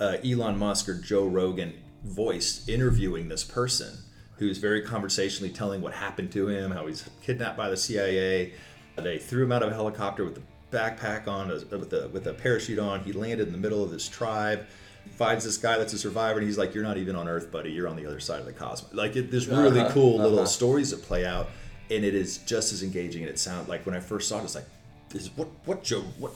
uh, 0.00 0.16
Elon 0.24 0.58
Musk 0.58 0.88
or 0.88 0.94
Joe 0.94 1.26
Rogan 1.26 1.74
voice 2.04 2.68
interviewing 2.68 3.28
this 3.28 3.42
person 3.42 3.98
who's 4.36 4.58
very 4.58 4.82
conversationally 4.82 5.52
telling 5.52 5.80
what 5.80 5.92
happened 5.92 6.30
to 6.30 6.46
him, 6.48 6.70
how 6.70 6.86
he's 6.86 7.08
kidnapped 7.22 7.56
by 7.56 7.68
the 7.68 7.76
CIA. 7.76 8.52
They 8.96 9.18
threw 9.18 9.42
him 9.44 9.50
out 9.52 9.64
of 9.64 9.70
a 9.72 9.74
helicopter 9.74 10.24
with 10.24 10.38
a 10.38 10.42
backpack 10.76 11.26
on, 11.26 11.50
uh, 11.50 11.60
with 11.76 11.92
a 11.92 12.08
with 12.12 12.26
a 12.28 12.34
parachute 12.34 12.78
on. 12.78 13.00
He 13.00 13.12
landed 13.12 13.46
in 13.48 13.52
the 13.52 13.58
middle 13.58 13.82
of 13.82 13.90
this 13.90 14.08
tribe. 14.08 14.66
Finds 15.16 15.44
this 15.44 15.56
guy 15.56 15.78
that's 15.78 15.92
a 15.92 15.98
survivor, 15.98 16.38
and 16.38 16.46
he's 16.46 16.58
like, 16.58 16.74
"You're 16.74 16.84
not 16.84 16.96
even 16.96 17.16
on 17.16 17.28
Earth, 17.28 17.50
buddy. 17.50 17.70
You're 17.72 17.88
on 17.88 17.96
the 17.96 18.06
other 18.06 18.20
side 18.20 18.40
of 18.40 18.46
the 18.46 18.52
cosmos." 18.52 18.92
Like, 18.94 19.16
it, 19.16 19.30
there's 19.30 19.48
really 19.48 19.80
Uh-huh, 19.80 19.90
cool 19.92 20.18
little 20.18 20.38
uh-huh. 20.38 20.46
stories 20.46 20.90
that 20.90 21.02
play 21.02 21.26
out, 21.26 21.48
and 21.90 22.04
it 22.04 22.14
is 22.14 22.38
just 22.38 22.72
as 22.72 22.82
engaging. 22.82 23.22
And 23.22 23.30
it 23.30 23.38
sounds 23.38 23.68
like 23.68 23.84
when 23.86 23.94
I 23.94 24.00
first 24.00 24.28
saw 24.28 24.38
it, 24.40 24.44
it's 24.44 24.54
like, 24.54 24.66
"Is 25.14 25.30
what 25.36 25.48
what 25.64 25.82
Joe 25.82 26.02
what?" 26.18 26.32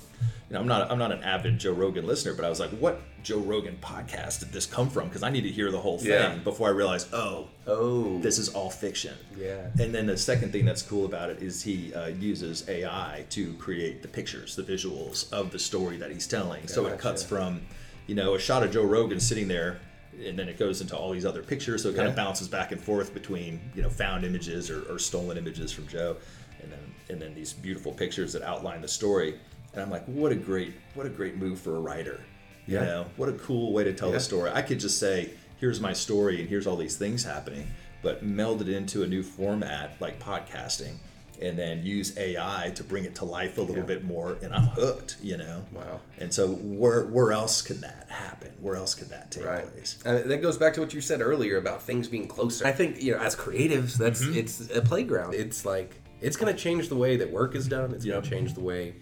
You 0.50 0.54
know, 0.54 0.60
I'm 0.60 0.68
not 0.68 0.90
I'm 0.90 0.98
not 0.98 1.12
an 1.12 1.22
avid 1.22 1.58
Joe 1.58 1.72
Rogan 1.72 2.06
listener, 2.06 2.34
but 2.34 2.44
I 2.44 2.48
was 2.50 2.60
like, 2.60 2.70
"What 2.70 3.00
Joe 3.22 3.38
Rogan 3.38 3.78
podcast 3.80 4.40
did 4.40 4.52
this 4.52 4.66
come 4.66 4.90
from?" 4.90 5.08
Because 5.08 5.22
I 5.22 5.30
need 5.30 5.42
to 5.42 5.48
hear 5.50 5.70
the 5.70 5.80
whole 5.80 5.98
thing 5.98 6.10
Yeah. 6.10 6.34
before 6.36 6.68
I 6.68 6.72
realize, 6.72 7.06
oh, 7.12 7.48
Oh, 7.66 8.18
this 8.18 8.38
is 8.38 8.48
all 8.50 8.68
fiction. 8.68 9.14
Yeah. 9.38 9.68
And 9.80 9.94
then 9.94 10.06
the 10.06 10.16
second 10.18 10.50
thing 10.52 10.64
that's 10.66 10.82
cool 10.82 11.06
about 11.06 11.30
it 11.30 11.40
is 11.40 11.62
he 11.62 11.94
uh, 11.94 12.08
uses 12.08 12.68
AI 12.68 13.24
to 13.30 13.54
create 13.54 14.02
the 14.02 14.08
pictures, 14.08 14.56
the 14.56 14.62
visuals 14.64 15.32
of 15.32 15.52
the 15.52 15.58
story 15.60 15.96
that 15.98 16.10
he's 16.10 16.26
telling. 16.26 16.66
So 16.68 16.86
it 16.86 16.98
cuts 16.98 17.22
from, 17.22 17.62
you 18.06 18.14
know, 18.14 18.34
a 18.34 18.38
shot 18.38 18.62
of 18.62 18.70
Joe 18.72 18.84
Rogan 18.84 19.20
sitting 19.20 19.48
there, 19.48 19.80
and 20.24 20.38
then 20.38 20.48
it 20.48 20.58
goes 20.58 20.80
into 20.80 20.96
all 20.96 21.10
these 21.12 21.24
other 21.24 21.42
pictures. 21.42 21.82
So 21.82 21.88
it 21.90 21.96
kind 21.96 22.08
of 22.08 22.16
bounces 22.16 22.48
back 22.48 22.72
and 22.72 22.80
forth 22.80 23.14
between, 23.14 23.60
you 23.74 23.82
know, 23.82 23.88
found 23.90 24.24
images 24.24 24.70
or, 24.70 24.82
or 24.92 24.98
stolen 24.98 25.38
images 25.38 25.72
from 25.72 25.86
Joe, 25.88 26.16
and 26.62 26.70
then 26.72 26.78
and 27.08 27.20
then 27.20 27.34
these 27.34 27.52
beautiful 27.52 27.92
pictures 27.92 28.32
that 28.32 28.42
outline 28.42 28.80
the 28.80 28.88
story. 28.88 29.38
And 29.72 29.80
I'm 29.82 29.90
like, 29.90 30.04
what 30.06 30.32
a 30.32 30.36
great 30.36 30.74
what 30.94 31.06
a 31.06 31.10
great 31.10 31.36
move 31.36 31.58
for 31.60 31.76
a 31.76 31.80
writer. 31.80 32.20
You 32.66 32.74
Yeah. 32.76 32.84
know, 32.84 33.06
what 33.16 33.28
a 33.28 33.32
cool 33.32 33.72
way 33.72 33.84
to 33.84 33.92
tell 33.92 34.10
Yeah. 34.10 34.16
a 34.16 34.20
story. 34.20 34.50
I 34.52 34.62
could 34.62 34.78
just 34.80 34.98
say, 34.98 35.30
here's 35.58 35.80
my 35.80 35.92
story 35.92 36.40
and 36.40 36.48
here's 36.48 36.66
all 36.66 36.76
these 36.76 36.96
things 36.96 37.24
happening, 37.24 37.66
but 38.02 38.22
meld 38.22 38.60
it 38.62 38.68
into 38.68 39.02
a 39.02 39.06
new 39.06 39.22
format 39.22 39.96
like 40.00 40.20
podcasting 40.20 40.94
and 41.42 41.58
then 41.58 41.84
use 41.84 42.16
AI 42.16 42.72
to 42.76 42.84
bring 42.84 43.04
it 43.04 43.14
to 43.16 43.24
life 43.24 43.58
a 43.58 43.60
little 43.60 43.76
Yeah. 43.78 43.82
bit 43.82 44.04
more, 44.04 44.38
and 44.42 44.54
I'm 44.54 44.66
hooked. 44.68 45.16
You 45.22 45.36
know. 45.36 45.64
Wow. 45.72 46.00
And 46.18 46.32
so 46.32 46.48
where 46.48 47.04
where 47.06 47.32
else 47.32 47.60
could 47.62 47.80
that 47.80 48.06
happen? 48.08 48.52
Where 48.60 48.76
else 48.76 48.94
could 48.94 49.08
that 49.10 49.30
take 49.30 49.44
Right. 49.44 49.70
place? 49.72 49.98
And 50.04 50.30
that 50.30 50.40
goes 50.42 50.56
back 50.56 50.74
to 50.74 50.80
what 50.80 50.94
you 50.94 51.00
said 51.00 51.20
earlier 51.20 51.56
about 51.58 51.82
things 51.82 52.08
being 52.08 52.28
closer. 52.28 52.66
I 52.66 52.72
think, 52.72 53.02
you 53.02 53.12
know, 53.12 53.18
as 53.18 53.34
creatives, 53.36 53.94
that's 53.96 54.22
Mm-hmm. 54.22 54.38
it's 54.38 54.70
a 54.74 54.80
playground. 54.82 55.34
It's 55.34 55.64
like 55.66 55.96
it's 56.20 56.36
going 56.36 56.54
to 56.54 56.58
change 56.58 56.88
the 56.88 56.96
way 56.96 57.16
that 57.16 57.30
work 57.32 57.54
is 57.56 57.66
done. 57.66 57.92
It's 57.92 58.04
Yep. 58.04 58.12
going 58.12 58.22
to 58.24 58.30
change 58.30 58.54
the 58.54 58.60
way 58.60 58.94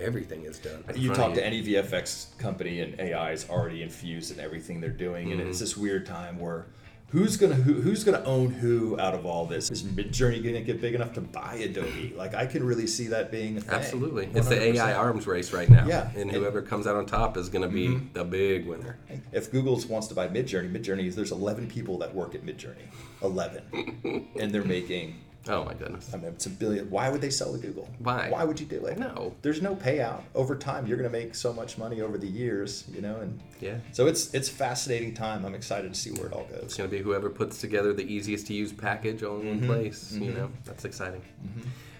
everything 0.00 0.44
is 0.44 0.58
done. 0.58 0.82
You 0.96 1.12
talk 1.14 1.30
of 1.30 1.34
to 1.34 1.44
any 1.46 1.62
VFX 1.62 2.36
company, 2.38 2.80
and 2.80 2.98
AI 2.98 3.32
is 3.32 3.46
already 3.48 3.82
infused 3.82 4.32
in 4.32 4.40
everything 4.40 4.80
they're 4.80 4.90
doing, 4.90 5.30
and 5.30 5.40
Mm-hmm. 5.40 5.50
it's 5.50 5.60
this 5.60 5.76
weird 5.76 6.06
time 6.06 6.38
where 6.40 6.66
who's 7.14 7.36
gonna 7.38 7.54
who, 7.54 7.74
who's 7.74 8.02
gonna 8.04 8.22
own 8.24 8.50
who 8.50 8.98
out 9.00 9.14
of 9.14 9.24
all 9.24 9.46
this? 9.46 9.70
Is 9.70 9.84
Midjourney 9.84 10.42
gonna 10.44 10.60
get 10.60 10.80
big 10.80 10.94
enough 10.94 11.12
to 11.14 11.20
buy 11.22 11.54
Adobe? 11.54 12.12
Like 12.16 12.34
I 12.34 12.44
can 12.44 12.62
really 12.64 12.86
see 12.88 13.06
that 13.06 13.30
being 13.30 13.56
a 13.56 13.60
thing. 13.60 13.74
Absolutely. 13.74 14.28
It's 14.34 14.48
the 14.48 14.60
AI 14.60 14.92
arms 14.92 15.26
race 15.26 15.52
right 15.52 15.70
now. 15.70 15.86
Yeah. 15.86 16.08
And 16.10 16.16
And- 16.18 16.30
Mm-hmm. 16.34 16.40
whoever 16.40 16.62
comes 16.62 16.86
out 16.88 16.96
on 16.96 17.06
top 17.06 17.36
is 17.36 17.48
going 17.48 17.62
to 17.62 17.68
be 17.68 17.96
the 18.12 18.24
big 18.24 18.66
winner. 18.66 18.98
If 19.32 19.52
Google 19.52 19.80
wants 19.88 20.08
to 20.08 20.14
buy 20.14 20.26
Midjourney, 20.26 20.70
Midjourney 20.72 21.06
is 21.06 21.14
there's 21.14 21.30
11 21.32 21.68
people 21.68 21.96
that 21.98 22.12
work 22.14 22.34
at 22.34 22.44
Midjourney, 22.44 22.86
11, 23.22 24.28
and 24.40 24.50
they're 24.50 24.64
making. 24.64 25.14
Oh 25.46 25.64
my 25.64 25.74
goodness. 25.74 26.10
I 26.14 26.16
mean, 26.16 26.26
it's 26.28 26.46
a 26.46 26.50
billion. 26.50 26.88
Why 26.90 27.10
would 27.10 27.20
they 27.20 27.28
sell 27.30 27.52
to 27.52 27.58
Google? 27.58 27.88
Why? 27.98 28.30
Why 28.30 28.44
would 28.44 28.58
you 28.58 28.64
do 28.66 28.86
it? 28.86 28.98
No. 28.98 29.34
There's 29.42 29.60
no 29.60 29.74
payout 29.76 30.22
over 30.34 30.56
time. 30.56 30.86
You're 30.86 30.96
going 30.96 31.10
to 31.10 31.16
make 31.18 31.34
so 31.34 31.52
much 31.52 31.76
money 31.76 32.00
over 32.00 32.16
the 32.16 32.26
years, 32.26 32.84
you 32.90 33.02
know, 33.02 33.16
and 33.16 33.38
Yeah. 33.60 33.76
So 33.92 34.06
it's 34.06 34.32
it's 34.32 34.48
fascinating 34.48 35.12
time. 35.12 35.44
I'm 35.44 35.54
excited 35.54 35.92
to 35.92 35.98
see 36.00 36.12
where 36.12 36.26
it 36.28 36.32
all 36.32 36.44
goes. 36.44 36.62
It's 36.62 36.76
going 36.76 36.88
to 36.88 36.96
be 36.96 37.02
whoever 37.02 37.28
puts 37.28 37.60
together 37.60 37.92
the 37.92 38.04
easiest 38.10 38.46
to 38.46 38.54
use 38.54 38.72
package 38.72 39.22
all 39.22 39.38
in 39.40 39.42
Mm-hmm. 39.60 39.68
one 39.68 39.78
place. 39.82 40.12
You 40.12 40.32
know, 40.32 40.50
that's 40.64 40.84
exciting. 40.86 41.20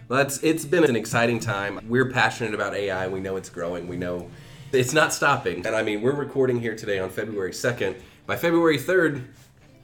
Well, 0.08 0.18
that's 0.18 0.42
it's 0.42 0.64
been 0.64 0.84
an 0.84 0.96
exciting 0.96 1.38
time. 1.40 1.80
We're 1.88 2.10
passionate 2.10 2.54
about 2.54 2.74
AI. 2.74 3.08
We 3.08 3.20
know 3.20 3.36
it's 3.36 3.50
growing. 3.50 3.88
We 3.88 3.96
know 3.96 4.30
it's 4.72 4.92
not 4.94 5.12
stopping. 5.12 5.66
And 5.66 5.74
I 5.76 5.82
mean, 5.82 6.02
we're 6.02 6.14
recording 6.16 6.60
here 6.60 6.74
today 6.76 6.98
on 6.98 7.10
February 7.10 7.52
second. 7.52 7.96
By 8.26 8.36
February 8.36 8.78
third, 8.78 9.22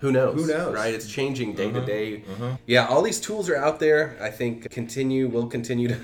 who 0.01 0.13
knows? 0.13 0.41
Who 0.41 0.47
knows? 0.47 0.75
Right? 0.75 0.93
It's 0.93 1.09
changing 1.09 1.55
day 1.55 1.71
to 1.71 1.79
mm-hmm. 1.79 1.87
day. 1.87 2.17
Mm-hmm. 2.21 2.51
Yeah, 2.67 2.87
all 2.87 3.03
these 3.03 3.21
tools 3.21 3.49
are 3.49 3.57
out 3.57 3.81
there. 3.81 4.17
I 4.21 4.31
think 4.31 4.71
continue. 4.71 5.29
We'll 5.29 5.47
continue 5.47 5.89
to 5.89 5.99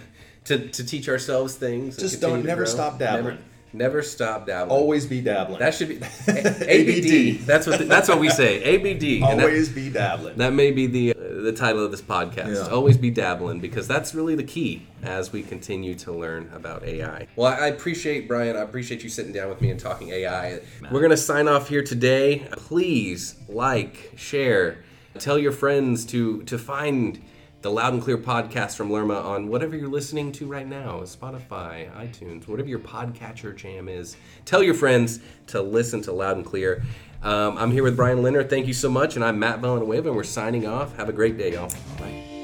to, 0.46 0.68
to 0.68 0.84
teach 0.84 1.08
ourselves 1.08 1.56
things. 1.56 1.96
Just 1.96 2.20
don't- 2.20 2.44
never 2.44 2.64
grow. 2.64 2.72
stop 2.72 2.98
dabbling. 2.98 3.34
Never, 3.34 3.42
never 3.76 4.02
stop 4.02 4.46
dabbling. 4.46 4.70
Always 4.78 5.06
be 5.06 5.20
dabbling. 5.20 5.58
That 5.58 5.74
should 5.74 5.88
be 5.88 5.96
ABD. 6.28 7.46
That's 7.46 7.66
what 7.66 7.78
the, 7.78 7.84
that's 7.84 8.08
what 8.08 8.18
we 8.18 8.30
say. 8.30 8.62
ABD. 8.62 9.22
And 9.30 9.40
that- 9.40 9.46
Always 9.46 9.68
be 9.68 9.90
dabbling. 9.90 10.36
that 10.36 10.52
may 10.52 10.70
be 10.70 10.86
the 10.86 11.12
uh, 11.12 11.42
the 11.42 11.52
title 11.52 11.84
of 11.84 11.90
this 11.90 12.02
podcast. 12.02 12.54
Yeah. 12.54 12.74
Always 12.74 12.96
be 12.96 13.10
dabbling 13.10 13.60
because 13.60 13.86
that's 13.86 14.14
really 14.14 14.34
the 14.34 14.42
key 14.44 14.86
as 15.02 15.32
we 15.32 15.42
continue 15.42 15.94
to 15.96 16.12
learn 16.12 16.50
about 16.52 16.82
AI. 16.84 17.28
Well, 17.36 17.52
I 17.52 17.66
appreciate 17.68 18.26
Brian. 18.26 18.56
I 18.56 18.60
appreciate 18.60 19.02
you 19.02 19.08
sitting 19.08 19.32
down 19.32 19.48
with 19.48 19.60
me 19.60 19.70
and 19.70 19.78
talking 19.78 20.08
AI. 20.10 20.60
We're 20.90 21.02
gonna 21.02 21.16
sign 21.16 21.46
off 21.48 21.68
here 21.68 21.82
today. 21.82 22.48
Please 22.52 23.36
like, 23.48 24.12
share, 24.16 24.78
tell 25.18 25.38
your 25.38 25.52
friends 25.52 26.04
to 26.06 26.42
to 26.44 26.58
find 26.58 27.20
the 27.66 27.72
Loud 27.72 27.94
and 27.94 28.00
Clear 28.00 28.16
podcast 28.16 28.76
from 28.76 28.92
Lerma 28.92 29.14
on 29.14 29.48
whatever 29.48 29.76
you're 29.76 29.88
listening 29.88 30.30
to 30.30 30.46
right 30.46 30.68
now 30.68 31.00
Spotify, 31.00 31.92
iTunes, 31.96 32.46
whatever 32.46 32.68
your 32.68 32.78
podcatcher 32.78 33.56
jam 33.56 33.88
is. 33.88 34.16
Tell 34.44 34.62
your 34.62 34.74
friends 34.74 35.18
to 35.48 35.60
listen 35.60 36.00
to 36.02 36.12
Loud 36.12 36.36
and 36.36 36.46
Clear. 36.46 36.84
Um, 37.24 37.58
I'm 37.58 37.72
here 37.72 37.82
with 37.82 37.96
Brian 37.96 38.18
Linner. 38.18 38.48
Thank 38.48 38.68
you 38.68 38.72
so 38.72 38.88
much. 38.88 39.16
And 39.16 39.24
I'm 39.24 39.40
Matt 39.40 39.58
Villanueva, 39.58 40.10
and 40.10 40.16
we're 40.16 40.22
signing 40.22 40.64
off. 40.64 40.96
Have 40.96 41.08
a 41.08 41.12
great 41.12 41.38
day, 41.38 41.54
y'all. 41.54 41.72
Bye. 41.98 42.35